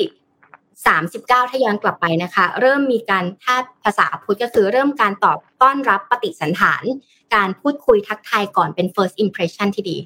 [0.86, 6.82] สามสิบเก้าถ้าย้อนกลับไปนะคะ เริ่มมีการถ้าภาษาพุทธก็คือเริ่มการตอบต้อนรับปฏิสันฐาน
[7.34, 9.96] การพูดคุยทักทายก่อนเป็น first impression ที่ดี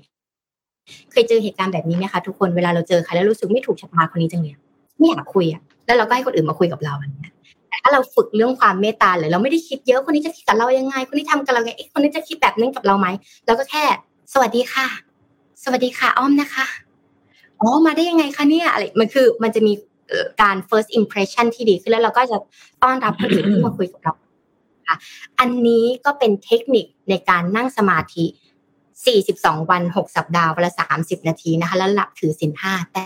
[1.11, 4.57] เคยเจอเหตุการณ์แบบนี้ไหมคะทุกคนเวลาเราเจอใครแล้วรู้สึกไม่ถูกชะตาคนนี้จังเลย
[4.99, 7.33] ไม่อยากคุยอะแล้วเราก็ให้คนอื่นมาคุยกับเราอย่างเงี้ย
[7.69, 13.07] แต่ถ้าเราฝึกเรื่องความเมตตาเลยเราไม่ได้คิดเยอะคนนี้จะคิดกับเรายังไง คนนี้ทำกับเราไงเอ๊ะคนนี้จะคิดแบบนั้นกับเราไหม
[13.47, 13.85] เราก็แค่
[14.33, 14.87] สวัสดีค่ะ
[15.65, 16.67] สวัสดีค่ะอ้อมนะคะ
[17.61, 19.73] อ๋อมาได้ยังไงคะเนี่ยอะไรมันคือมันจะมี
[20.43, 22.39] การ first impression ที่ดีขึ้นแล้วเราก็จะ
[22.83, 24.15] ต้อนรับคนอื่นที่มาคุยกับเรา
[24.89, 24.97] ค่ะ
[25.41, 28.25] อันนี้ก็เป็นเทคนิคในการนั่งสมาธิ
[28.97, 33.05] 42 วัน 6 สัปดาห์วันละ 30 นาทีนะคะแล้วหลับถือศีลห้าแต่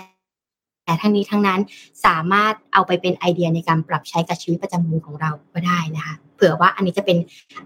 [0.84, 1.60] แต่ทั้งนี้ทั้งนั้น
[2.06, 7.18] สามารถเอาไปเป็นไอเดียในการปรับใช้กับชีวิตประจำวันของเราก็ได้นะคะเผื่อว่าอันนี้จะเป็น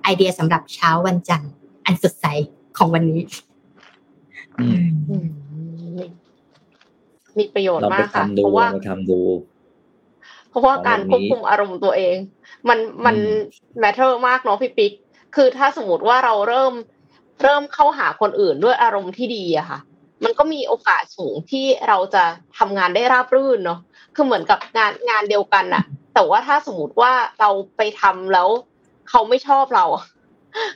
[0.03, 1.51] ไอเดียสำหรับเช้าวันจันทร์
[1.87, 2.27] อันสดใส
[2.79, 3.21] ของวันนี้
[7.39, 9.21] มีประโยชน์มากค่ะเพราะว่าทำดู
[10.51, 12.17] เพราะว่าการควบคุมอารมณ์ตัวเอง
[12.69, 13.17] มันมัน
[13.79, 14.93] matter มากเนาะพี่ปิ๊ก
[15.35, 16.73] คือถ้าสมมติว่าเราเริ่ม
[17.43, 19.79] เริ่มเข้าหาคนอื่นด้วยอารมณ์ที่ดีอะค่ะ
[20.25, 22.25] มันก็มีโอกาสสูงที่เราจะ
[22.59, 23.81] ทำงานได้ราบรื่นเนาะ
[24.15, 28.49] คือเหมือนกับงานงานเดียวกันอะแต่ว่าถ้าสมมติว่าเราไปทำแล้ว
[29.11, 29.85] เขาไม่ชอบเรา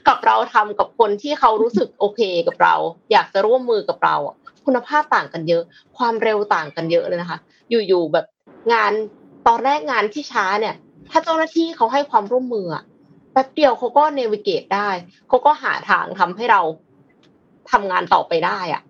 [0.08, 2.74] กับเราทำกับคนที่เขารู้สึกโอเคกับเรา
[3.12, 4.16] อยากจะร่วมมือกับเรา
[4.68, 5.62] คุณภาพต่างกันเยอะ
[5.98, 7.38] ความเร็วต่างกันเยอะเลยนะคะ
[7.70, 8.26] อยู่ๆแบบ
[8.72, 8.92] งาน
[9.46, 10.74] ตอนแรกงานที่ช้าเนี่ย
[11.10, 12.66] ถ้าเจ้าหน้าที่เขาให้ความร่วมมือ
[13.32, 14.88] แป๊บเดียวเขาก็เนวิเกตได้
[15.28, 16.60] เขาก็หาทางทำให้เรา
[17.70, 18.82] ทำงานต่อไปได้อะ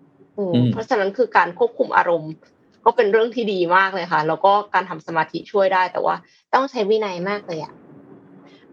[0.71, 2.31] เพราะฉะนั้นคือการควบคุมอารมณ์
[2.85, 6.15] ก็เป็นเรื่องที่ดีมากเลยค่ะ แล้วก็การทำสมาธิช่วยได้ แต่ว่า
[6.53, 7.73] ต้องใช้วินัยมากเลยอะ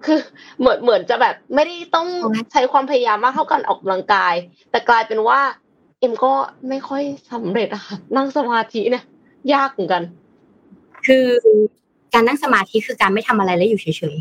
[0.04, 0.18] คือ
[0.58, 2.08] เหมือนเหมือนจะแบบไม่ได้ต้อง
[2.52, 4.34] ใช้ความพยายามมากเท่ากันออกกำลังกาย
[4.70, 5.40] แต่กลายเป็นว่า
[6.00, 6.32] เอ็มก็
[6.68, 9.04] ไม่ค่อยสำเร็จอะค่ะนั่งสมาธิเนี่ย
[9.52, 10.02] ยากเหมือนกัน
[11.06, 11.26] คือ
[12.14, 14.16] การนั่งสมาธิคือการไม่ทำอะไรแล้วอยู่เฉย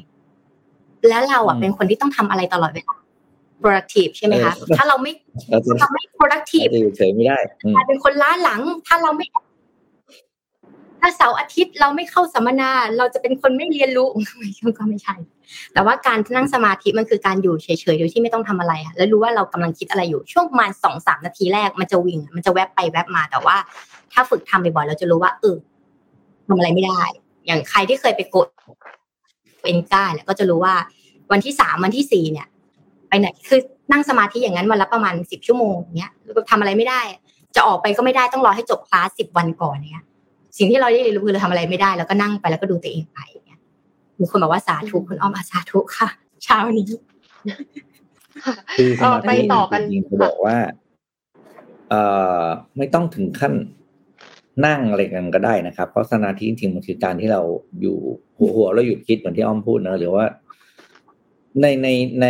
[0.52, 2.96] ๆแล้วเราอะเป็นคนที่ต้องทำอะไรตลอดเวลา
[3.62, 5.12] productive ใช่ไหมคะถ้าเราไม่
[5.80, 7.38] เราไม่ productive เฉยไม่ได้
[7.76, 9.26] กลายเป็นคนล้าหลัง ถ้าเราไม่
[11.02, 14.08] ถ้าเสาร์อาทิตย์เราไม่เข้าสัมมนา เราจะเป็นคนไม่เรียนรู้
[14.80, 15.16] ก็ไม่ใช่
[15.74, 23.56] แต่ว่าการนั่งสมาธิมันคือการอยู่เฉยๆโดยที่ไม่ต้องทำอะไรอะแล้วรู้ว่าเรากำลังคิดอะไรอยู่ช่วงประมาณสองสามนาทีแรกมันจะวิ่งมันจะแวบไปแวบมาแต่ว่า
[24.14, 25.58] ถ้าฝึกทำบ่อยๆเราจะรู้ว่าเออ
[26.48, 27.02] ทำอะไรไม่ได้
[27.48, 28.48] อย่างใครที่เคยไปกด
[29.64, 30.76] เอ็นก้าเนี่ยก็จะรู้ว่า
[31.32, 32.48] วันที่สามวันที่สี่เนี่ย
[33.10, 33.60] ไปไหนคือ
[33.92, 36.12] นั่งสมาธิอย่างนั้นวันละประมาณสิบชั่วโมงเนี้ย
[36.50, 37.02] ทำอะไรไม่ได้
[37.56, 40.06] จะออกไปก็ไม่ได้ต้องรอให้จบคลาสสิบวันก่อนเนี้ย
[40.58, 43.20] สิ่งที่เราได้เรียนรู้คือเราทำอะไรไม่ได้ แล้วก็นั่งไปแล้วก็ดูตัวเองไป
[44.20, 46.10] มีคนบอกว่าสาธุคุณอ้อมอาสาธุค่ะ
[46.44, 46.86] เช้านี้
[48.78, 50.58] คือสมาธิต่อกันจริงเขาบอกว่า
[51.90, 52.02] เอ่
[52.42, 52.44] อ
[52.78, 53.54] ไม่ต้องถึงขั้น
[54.66, 57.42] นั่งอะไรกันก็ได้นะครับ เพราะสมาธิจริงๆมันคือการที่เรา
[57.82, 57.98] อยู่
[58.38, 60.26] หัวหัวเราหยุดคิดเหมือนที่อ้อมพูดนะหรือว่า
[61.62, 61.88] ในใน
[62.22, 62.28] ใน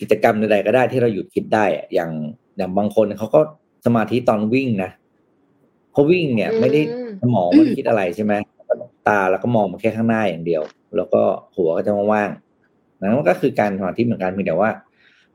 [0.00, 1.64] กิจกรรมใดๆก็ได้ที่เราหยุดคิดได้
[1.94, 2.10] อย่าง
[2.56, 3.40] อย่างบางคนเขาก็
[3.86, 4.90] สมาธิตอนวิ่งนะ
[5.92, 6.80] เขาวิ่งเนี่ย ไม่ได้
[7.22, 8.34] สมองมันคิดอะไรใช่ไหม
[9.08, 10.62] ตาแล้วก็มองมาแค่ข้างหน้าอย่างเดียว
[10.96, 11.22] แล้วก็
[11.56, 14.70] หัวก็จะว่างๆนั่นก็คือการสมาธิเหมือนกันเพียงแต่ว่า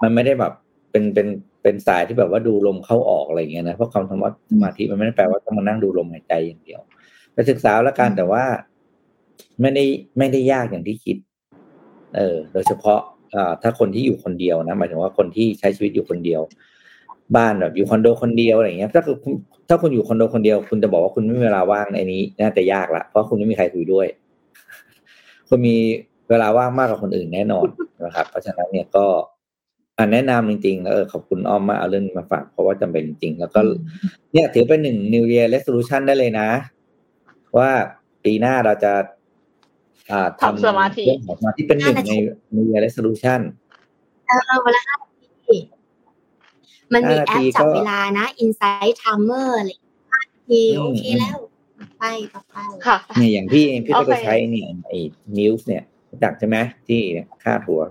[0.01, 0.53] มันไม่ได้แบบ
[0.91, 1.27] เป็นเป็น
[1.63, 6.81] เป็นสายที่แบบว่าดูลมเข้าออกอะไรเงี้ยนะเพราะคำคำว่าสมาธิมันไม่ได้แปลว่าต้องมานั่งดูลมหายใจอย่างเดียว
[7.33, 8.43] ไปศึกษาแล้วกันแต่ว่า
[9.61, 9.85] ไม่ได้
[10.17, 11.17] ไม่ได้ยากอย่างที่คิด
[12.15, 12.99] เออ โดยเฉพาะ
[13.35, 16.41] อ่าถ้าคนที่อยู่คนเดียวนะหมายถึงว่าคนที่ใช้ชีวิตอยู่คนเดียว
[17.35, 19.15] บ้านแบบอยู่คอนโดคนเดียวอะไรเงี้ยถ้าคือ
[19.69, 24.07] ถ้าคุณอยู่คอนโดคนเดียว คุณจะบอกว่าคุณไม่มีเวลาว่างในนี้น่าจะยากละเพราะคุณไม่มีใครคุยด้วย
[25.49, 25.77] คุคุณมี
[26.29, 27.67] เวลาว่างมากกว่าคนอื่นแน่นอน
[28.05, 29.05] นะครับ เพราะฉะนั้นเนี่ยก็
[29.97, 33.59] อันแนะนำจริงๆแล้วเออขอบคุณอ้อมมากเอาเรื่องนี้มาฝากเพราะว่าจำเป็นจริงๆแล้วก็
[34.33, 36.49] เนี่ยถือเป็นหนึ่ง New Year Resolution ได้เลยนะ
[37.57, 37.69] ว่า
[38.23, 38.93] ปีหน้าเราจะ
[40.11, 42.11] อ่าทำสมาธิเรื่องของสมาธิเป็นหนึ่งใน
[42.55, 43.39] New Year Resolution
[44.27, 45.02] เออเวลาห้านาที
[46.93, 49.71] มันมีห้านาแอทีปจับก็เวลานะ Insight Timer อะไร
[50.11, 51.37] ห้านาทีอืมโอเคแล้ว
[51.99, 52.03] ไป
[52.33, 54.99] ต่อไปค่ะเนี่ยอย่างพี่เองพี่ก็โอเคจะใช้เนี่ยไอ้
[55.37, 56.57] มิวส์เนี่ยรู้จักใช่ไหม
[56.87, 57.01] ที่
[57.43, 57.81] ค่าถั่ว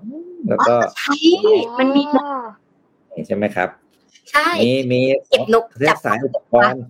[0.49, 1.15] แล้วก็ใช่
[1.79, 2.27] มันมีนก
[3.27, 3.69] ใช่ไหมครับ
[4.31, 6.83] ใช่มีมีเก็บนกเรียจักบสายอุปกรณ์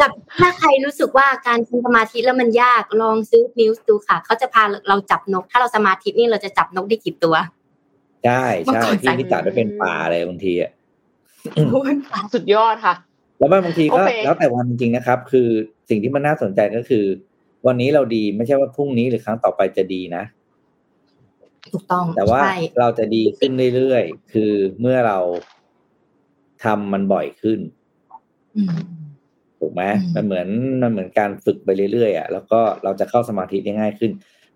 [0.00, 7.34] จับถ้าใครรู้สึกว่าการทำสมาธิแล้วมันยากลองซื้อมิวส์ดูค่ะ เขาจะพาเราจับนก ถ้าเราสมาธินี่เราจะจับนกได้กี่ตัว
[8.24, 10.70] ใช่ใช่เมื่อก่อนพี่ใส่นิตัดไปเป็นป่าเลยบางทีอะ
[12.34, 12.94] สุดยอดค่ะ
[13.38, 15.48] แล้วบางทีก็โอเคแล้วแต่วันจริงๆนะครับ คือ
[15.90, 17.04] สิ่งที่มันน่าสนใจก็คือ
[17.66, 20.24] วันนี้เราดีไม่ใช่ว่าพรุ่งนี้หรือครั้งต่อไปจะดีนะ
[21.72, 25.18] ถูกต้องแต่ว่าใช่เราจะดีขึ้นเรื่อยๆ คือเมื่อเรา
[26.64, 27.58] ทำมันบ่อยขึ้น
[28.56, 28.76] อืม
[29.60, 30.48] ถูกไหมอืมมันเหมือน
[30.82, 34.10] มันเหมือนการฝึกไปเรื่อยๆอะแล้วก็เราจะเข้าสมาธิได้ง่ายขึ้น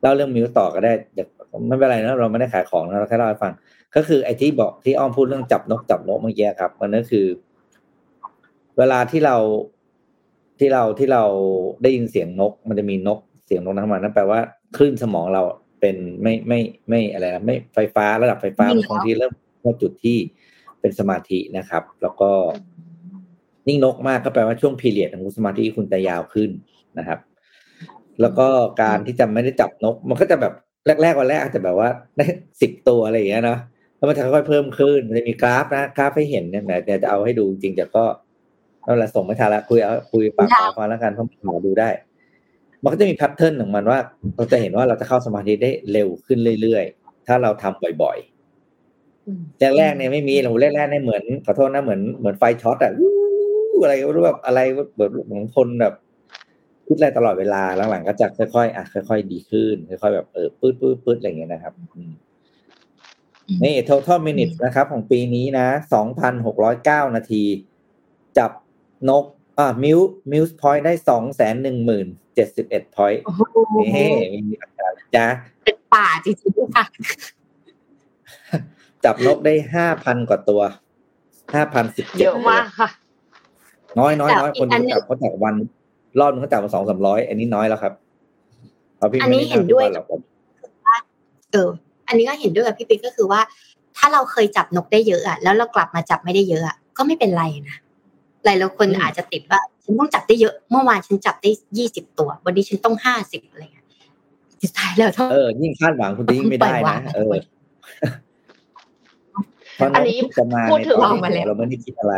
[0.05, 1.28] เล่าเรื่องมิวต่อก็ได้เดี๋ยว
[1.68, 3.52] ไม่เป็นไรนะเราไม่ได้ขายของนะเราแค่เล่าให้ฟัง
[3.96, 7.26] ก็คือไอ้ที่บอกที่อ้อมพูดเรื่องจับนกจับนกเมื่อกี้ครับ มันก็คือ
[8.78, 9.36] เวลาที่เรา
[10.59, 11.24] ที่เราที่เรา
[11.82, 14.40] ได้ยินเสียงนก มันจะมีนกเสียงนกนั้นมานั่นแปลว่า
[14.76, 15.42] คลื่นสมองเรา
[15.80, 20.16] เป็นไม่ไม่ไม่อะไรนะไม่ไฟฟ้าระดับไฟฟ้านิ่งแล้วบางทีเริ่มเข้าจุดที่
[20.80, 22.30] เป็นสมาธินะครับ แล้วก็
[23.66, 26.50] ยิ่งนกมากก็แปลว่าช่วงพีเรียดของคุณสมาธิคุณจะยาวขึ้น
[26.98, 27.18] นะครับ
[28.20, 28.46] แล้วก็
[28.82, 30.52] การที่จะไม่ได้จับนก มันก็จะแบบ
[31.02, 32.24] แรกๆวันแรกอาจจะแบบว่าได้
[32.60, 33.58] สิบตัวอะไรอย่างเงี้ยเนาะ
[33.96, 38.04] แล้วมันจะค่อยๆเพิ่มขึ้นมันจะมีกราฟนะกราฟให้เห็นเนี่ยเดี๋ยวจะเอาให้ดูจริงแต่ก็
[38.86, 41.90] นั่นแหละส่งไม่ทันละคุยเอาคุยปากค่ะปากฟังแล้วกันเพราะหาดูได้
[42.82, 43.98] มันก็จะมี pattern ของมันว่า
[44.36, 52.92] เราจะเห็นว่าเราจะเข้าสมาธิได้เร็วขึ้นเรื่อยๆ ถ้าเราทำบ่อยๆแรกๆเนี่ยไม่มีเราแรกๆเนี่ยเหมือนขอโทษนะเหมือนเหมือนไฟช็อตอะ
[53.82, 54.60] อะไรก็รู้แบบอะไร
[54.96, 55.94] แบบเหมือนคนแบบ
[56.87, 62.12] คิดอะไรตลอดเวลาหลังๆก็จะค่อยๆอะค่อย ๆ ดีขึ้น ค่อยๆแบบเออปื๊ดปื๊ดปื๊ดอะไรอย่างเงี้ยนะครับอืม
[63.64, 65.66] นี่ total minutes นะครับ ของปีนี้นะ
[66.43, 67.45] 2,609นาที
[68.39, 68.51] จับ
[69.09, 69.24] นก
[69.59, 69.99] อ่ามิว
[70.32, 73.97] มิวส์พอยต์ได้สองแสนหนึ่งหมื่นเจ็ดสิบเอ็ดพอยต์โอ้โห
[74.35, 75.26] นี่มีอาการจ้า
[75.64, 76.85] เป็นป่าจริงๆค่ะ
[79.05, 80.62] จับนกได้ห้าพันกว่าตัว
[81.55, 82.89] ห้าพันสิบเยอะมากค่ะ
[83.99, 85.55] น้อยน้อยน้อยแต่อีกคนอันที่หนึ่งจับเขาจับวัน
[86.20, 87.92] รอบนึงเขาจับมาสองสามร้อยอันนี้น้อยแล้วครับ
[88.96, 90.20] เพราะพี่อันไม่นี้ได้เห็นด้วยหรอกผม
[91.52, 91.68] เออ
[92.08, 93.40] อันนี้ก็เห็นด้วยกับพี่ปิ๊กก็คือว่า
[93.96, 97.76] ถ้าเราเคยจับนกได้เยอะอะแล้วเรากลับมาจับไม่ได้เยอะอะก็ไม่เป็นไรนะ
[98.44, 103.86] หลายๆคนอาจจะติดว่าฉันต้องจับได้เยอะเมื่อวานฉันจับได้ยี่สิบตัว วันนี้ฉันต้องห้าสิบอะไรเงี้ย
[104.62, 107.34] สุดท้ายแล้วเท่าเออยิ่งคาดหวังคุณจะยิ่งไม่ได้ปล่อยวานะงเออ
[109.76, 112.16] เพราะนอันกนี้จะมาพูดในถึงตอนลองมาแล้วที่เราไม่ได้คิดอะไร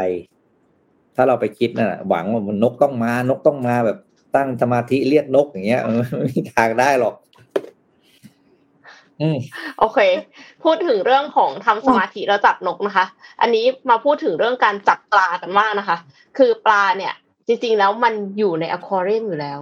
[1.17, 3.99] ถ้าเราไปคิดน่ะหวังว่ามันนกต้องมานกต้องมาแบบ
[4.37, 5.83] ตั้งสมาธิเรียกนกอย่างเงี้ย
[6.19, 7.15] ไม่มีทางได้หรอก
[9.21, 9.39] อืม
[9.79, 9.99] โอเค
[10.65, 13.07] พูดถึงเรื่องของทำสมาธิแล้วจับนกนะคะ
[13.41, 15.99] อันนี้มาพูดถึงเรื่องการจับปลากันมากนะคะ
[16.39, 17.15] คือปลาเนี่ย
[17.47, 19.59] จริงๆแล้วมันอยู่ในอควาเรียมอยู่แล้ว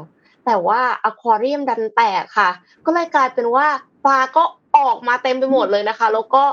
[0.46, 2.50] แต่ว่าอควาเรียมดันแตกค่ะ
[2.84, 3.66] ก็เลยกลายเป็นว่า
[4.04, 4.44] ปลาก็
[4.76, 6.44] ออกมาเต็มไปหมดเลยนะคะ แล้วก็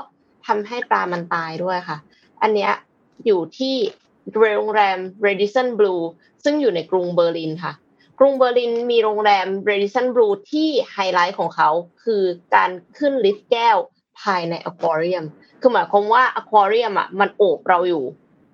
[0.47, 1.97] ทำให้ปลามันตายด้วยค่ะ
[2.41, 2.72] อันเนี้ย
[3.26, 3.76] อยู่ที่
[4.34, 6.03] โรงแรม Radisson Blue
[6.43, 7.74] ซึ่งอยู่ในกรุงเบอร์ลินค่ะ
[8.19, 11.69] กรุงเบอร์ลินมีโรงแรม Radisson Blue ที่ไฮไลท์ของเขา
[12.03, 12.24] คือ
[12.55, 13.78] การขึ้นลิฟต์แก้ว
[14.22, 15.26] ภายในอควาเรียม
[15.61, 18.03] คือหมายความว่าอควาเรียมอะมันโอบเราอยู่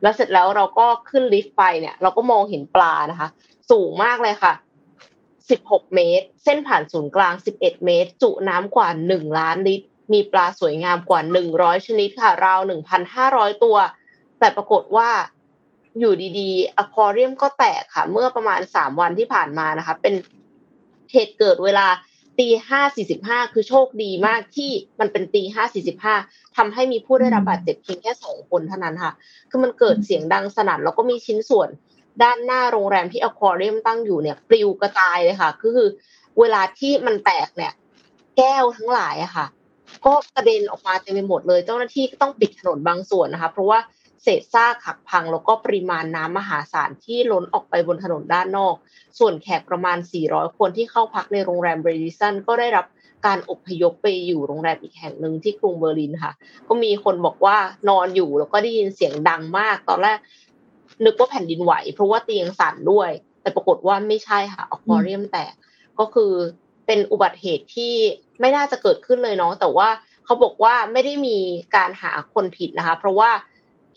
[0.01, 3.29] แล้วเสร็จแล้วเราก็ขึ้นลิฟต์ไปเนี่ย เราก็มองเห็นปลานะคะ
[3.71, 4.53] สูงมากเลยค่ะ
[5.23, 11.21] 16 เมตร เส้นผ่านศูนย์กลาง 11 เมตร จุน้ำกว่า 1 ล้านลิตร มีปลาสวยงามกว่า
[11.53, 12.59] 100 ชนิดค่ะ ราว
[13.11, 13.77] 1,500 ตัว
[14.39, 15.09] แต่ปรากฏว่า
[15.99, 20.13] อยู่ดีๆอควาเรียมก็แตกค่ะ เมื่อประมาณ3วันที่ผ่านมานะคะ เป็น
[21.11, 21.87] เหตุเกิดเวลา
[22.39, 26.15] ตีห้าสี่สิบห้าคือโชคดีมากที่มันเป็นตีห้าสี่สิบห้า
[26.57, 29.13] ทำให้มีผู้ได้รับบาดเจ็บเพียงแค่สองคนเท่านั้นค่ะ
[29.49, 31.69] คือมันเกิดเสียงดังสนั่นแล้วก็มีชิ้นส่วน
[32.23, 35.87] ด้านหน้าโรงแรมที่อควาเรียมตั้งอยู่เนี่ยปลิวกระจายเลยค่ะ ก็คือ
[36.39, 37.73] เวลาที่มันแตกเนี่ย
[38.37, 39.45] แก้วทั้งหลายอะค่ะ
[40.05, 43.79] ก็กระเด็นออกมาเต็มไปหมดเลย เจ้าหน้าที่ก็ต้องปิดถนนบางส่วนนะคะ เพราะว่า
[44.23, 48.75] เศษซากหักพังแล้วก็ปริมาณน้ำมหาศาลที่ล้นออกไปบนถนนด้านนอก
[49.19, 49.97] ส่วนแขกประมาณ
[50.27, 52.85] 400 คนที่เข้าพักในโรงแรมเบรดิสันก็ได้รับ
[53.25, 56.33] การอพยพไปอยู่โรงแรมอีกแห่งหนึ่งที่กรุงเบอร์ลินค่ะ
[56.67, 57.57] ก็มีคนบอกว่า
[57.89, 60.17] นอนอยู่แล้วก็ได้ยินเสียงดังมาก ตอนแรก
[61.05, 63.09] นึกว่าแผ่นดินไหว เพราะว่าเตียงสั่นด้วย
[63.41, 65.53] แต่ปรากฏว่าไม่ใช่ค่ะอควาเรียมแตก
[65.99, 66.31] ก็คือ
[66.85, 67.93] เป็นอุบัติเหตุที่
[68.39, 69.89] ไม่น่าจะเกิดขึ้นเลยเนาะแต่ว่า
[70.25, 71.37] เขาบอกว่าไม่ได้มี
[71.75, 73.29] การหาคนผิดนะคะ เพราะว่า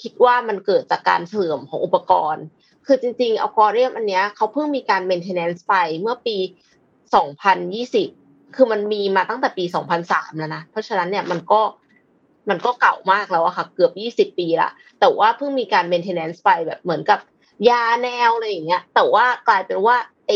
[0.02, 2.44] คิดว่ามันเกิดจากการเสื่อมของอุปกรณ์
[2.86, 6.36] คือจริงๆอัลกอริยมอันเนี้ยเขาเพิ่งมีการ maintenance ไปเมื่อปี
[7.70, 9.64] 2020 คือมันมีมาตั้งแต่ปี
[10.02, 11.60] 2003 แล้วนะ เพราะฉะนั้นเนี่ยมันก็
[12.50, 13.88] มันก็เก่ามากแล้วอะค่ะ เกือ
[14.24, 14.70] บ 20 ปีละ
[15.00, 17.18] แต่ว่าเพิ่งมีการ maintenance ไปแบบเหมือนกับ
[17.68, 19.96] ยาแนวอะไรอย่างเงี้ย แต่ว่ากลายเป็นว่า
[20.28, 20.32] ไอ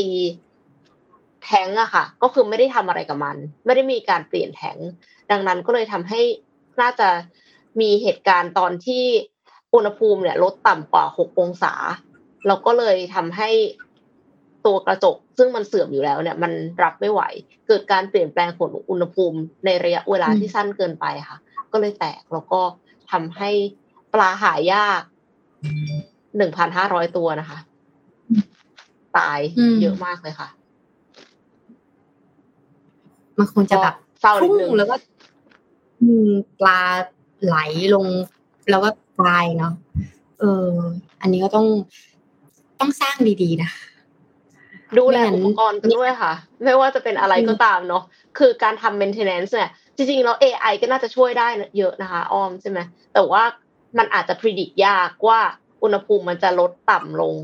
[1.45, 4.79] แท้งอะค่ะ ก็คือไม่ได้ทำอะไรกับมัน ไม่ได้มีการเปลี่ยนแท้ง
[5.31, 6.21] ดังนั้นก็เลยทำให้
[6.81, 7.09] น่าจะ
[7.81, 9.05] มีเหตุการณ์ตอนที่
[9.75, 11.75] อุณหภูมิเนี่ยลดต่ำกว่า 6 องศา
[12.47, 13.51] เราก็เลยทำให้
[14.66, 16.53] ตัวกระจก ซึ่งมันเสื่อมอยู่แล้วเนี่ยมัน
[16.83, 17.22] รับไม่ไหว
[17.68, 21.39] เกิดการเปลี่ยนแปลงของอุณหภูมิในระยะเวลาที่สั้นเกินไปค่ะ
[21.72, 22.61] ก็เลยแตกแล้วก็
[23.12, 23.51] ทำให้
[24.14, 25.03] ปลาหายาก
[26.37, 27.59] หนึ่งพันห้าร้อยตัวนะคะ
[29.16, 29.39] ตาย
[29.83, 30.49] เยอะมากเลยค่ะ
[33.39, 34.97] มันคงจะแบบเศร้านิดนึงแล้วก็
[36.61, 36.81] ปลา
[37.45, 37.57] ไหล
[37.95, 38.07] ลง
[38.71, 38.91] แล้วก็
[39.21, 39.73] ตายเนาะ
[40.41, 40.71] เออ
[41.21, 41.67] อันนี้ก็ต้อง
[42.81, 43.71] ต้องสร้างดีๆนะ
[44.99, 46.33] ดูแลอุปกรณ์กันด้วยค่ะ
[46.65, 48.03] ไม่ว่าจะเป็นอะไรก็ตามเนาะ
[48.39, 51.49] คือการทำ maintenance เนี่ย จริงๆแล้ว AI ก็น่าจะช่วยได้
[51.79, 52.79] เยอะนะคะอ้อมใช่ไหม
[53.15, 53.43] แต่ว่า
[53.99, 55.41] มันอาจจะ predict ยากว่า
[55.83, 57.35] อุณหภูมิมันจะลดต่ำลง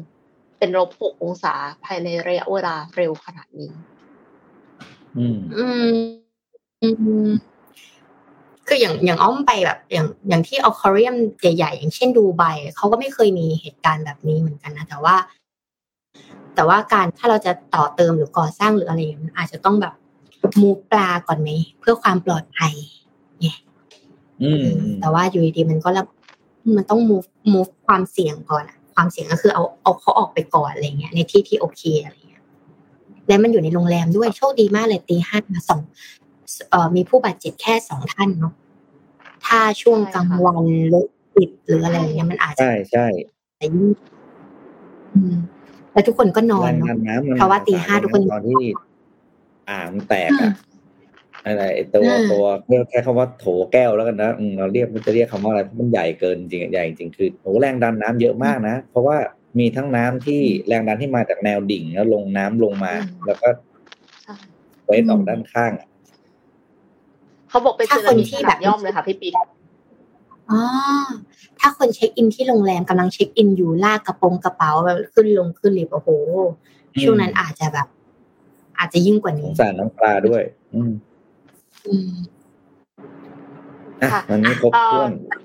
[0.58, 1.54] เป็นลบหกองศา
[1.84, 3.70] ภายในระยะเวลาเร็วขนาดนี้
[5.18, 5.92] อืม อืม
[6.82, 6.88] อื
[7.28, 7.30] ม
[8.72, 12.42] คืออย่างอย่างอ้อมไปแบบอย่างอย่างที่ออคอเรียมใหญ่ๆ อย่างเช่นดูไบ
[12.76, 15.16] เขาก็ไม่เคยมีเหตุการณ์แบบนี้เหมือนกันนะ แต่ว่า
[16.54, 19.94] แต่ว่าการถ้าเราจะต่อเติมหรือก่อสร้างหรืออะไรอย่างนี้อาจจะต้องแบบ
[20.60, 21.48] มูปลาก่อนไหม
[21.80, 22.74] เพื่อความปลอดภัย
[23.40, 23.48] ไง
[24.42, 24.66] อืม
[25.00, 26.06] แต่ว่าอยู่ดีๆมันก็แล้ว
[26.76, 32.42] มันต้อง move move ความเสี่ยงก่อนอะความเสี่ยงก็คือเอาเอาเขาออกไปก่อนอะไรเงี้ยในที่ที่โอเคอะไรเงี้ย
[33.28, 36.19] แล้วมันอยู่ในโรงแรมด้วยโชคดีมากเลยตีห้ามาสองเอ่อ
[36.96, 38.54] มีผู้บาดเจ็บแค่สองท่านเนาะ
[39.46, 43.06] ถ้าช่วงกลางวันรถติดหรืออะไรเงี้ยมันอาจจะใช่ใช่
[43.62, 43.74] ยิ่ง
[45.14, 45.36] อืม
[45.92, 48.62] แล้วทุกคนก็นอนแรงเนาะดันน้ำมันเพราะว่าตีห้าทุกคนตอนที่
[49.70, 50.52] อ่างแตกอะ
[51.44, 59.16] อะไรไอตัวอืมตัวเรียกแค่คำว่าโถแก้วแล้วกันนะอืมเราเรียกมันจะเรียกคำว่าอะไรเพราะมันใหญ่เกินจริงๆใหญ่จริงๆคือโหแรงดันน้ำเยอะมากนะ เพราะว่า
[59.58, 63.48] มีทั้งน้ำที่แรงดันที่มาจากแนวดิ่งแล้วลงน้ำลงมาอืมแล้วก็
[64.22, 64.34] ใช่
[64.86, 65.88] เวทออกด้านข้างอะ
[67.50, 69.34] เขาบอกเป็นถ้าสึคนนามิที่ขแบนาบดย่อมเลยค่ะพี่ปิ๊ก
[70.50, 70.60] อ๋อ
[71.60, 76.08] ถ้าคนเช็คอินที่โรงแรมกำลังเช็คอินอยู่ลากกระโปรงกระเป๋าแบบขึ้นลงขึ้นลิฟต์โอ้โห
[77.02, 77.86] ช่วงนั้นอาจจะแบบ
[78.78, 80.42] อาจจะยิ่งกว่าสนี้งสารน้องปลาด้วย
[80.74, 80.92] อืม
[81.86, 82.12] อืม
[84.02, 85.40] อะค่ะวันนี้ครบถ้วนเอ่อ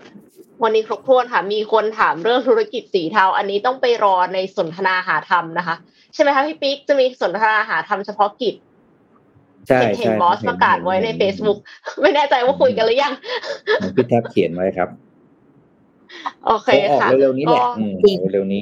[0.63, 5.75] วันนี้ครบถ้วนค่ะ มีคนถามเรื่องธุรกิจสีเทา อันนี้ต้องไปรอในสนทนาหาธรรมนะคะ
[6.13, 8.74] ใช่ไหมคะพี่ปิ๊กจะมีสนทนาหาธรรมเฉพาะกิจใช่
[9.68, 11.57] เห็นเห็นใช่บอสประกาศไว้ใน Facebook
[12.01, 13.13] ไม่แน่ใจว่าคุยกันหรือยัง
[13.80, 14.89] เห็นพี่แท็บเขียนไว้ครับ
[16.45, 18.61] โอเคเขาออกค่ะเร็วๆนี้แหละก็อืมออกเร็วๆนี้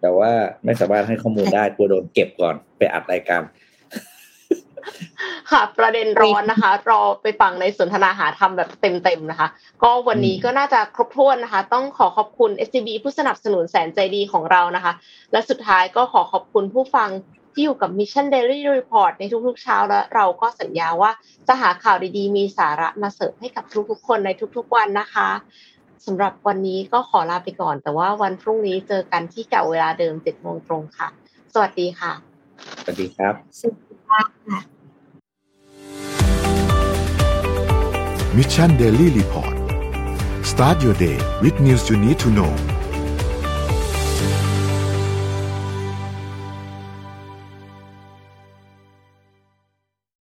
[0.00, 0.30] แต่ว่า
[0.64, 3.42] ไม่สามารถให้ข้อมูลได้กลัวโดนเก็บก่อนไปอัดรายการ
[5.50, 9.48] ค่ะ ประเด็นร้อนนะคะ รอไปฟังในสนทนาหาธรรมแบบเต็มๆนะคะ
[9.82, 14.92] ก็วันนี้อืมก็น่าจะครบถ้วนนะคะ ต้องขอขอบคุณ SCB ผู้สนับสนุนแสนใจดีของเรานะคะ
[15.32, 17.08] และสุดท้ายก็ขอขอบคุณผู้ฟัง
[17.58, 21.10] ที่อยู่กับ Mission Daily Report ในทุกๆเช้าและเราก็สัญญาว่า
[21.48, 25.28] จะหาข่าวดีๆ มีสาระมาเสิร์ฟให้กับทุกๆ คนในทุกๆวันนะคะ
[26.06, 31.08] สำหรับวันนี้ก็ขอลาไปก่อน แต่ว่าวันพรุ่งนี้เจอกันที่เก่าเวลาเดิม7โมงตรงค่ะ
[31.54, 32.12] สวัสดีค่ะ
[32.82, 34.20] สวัสดีครับ สวัสดีค่ะ
[38.36, 39.54] Mission Daily Report
[40.50, 42.52] start your day with news you need to know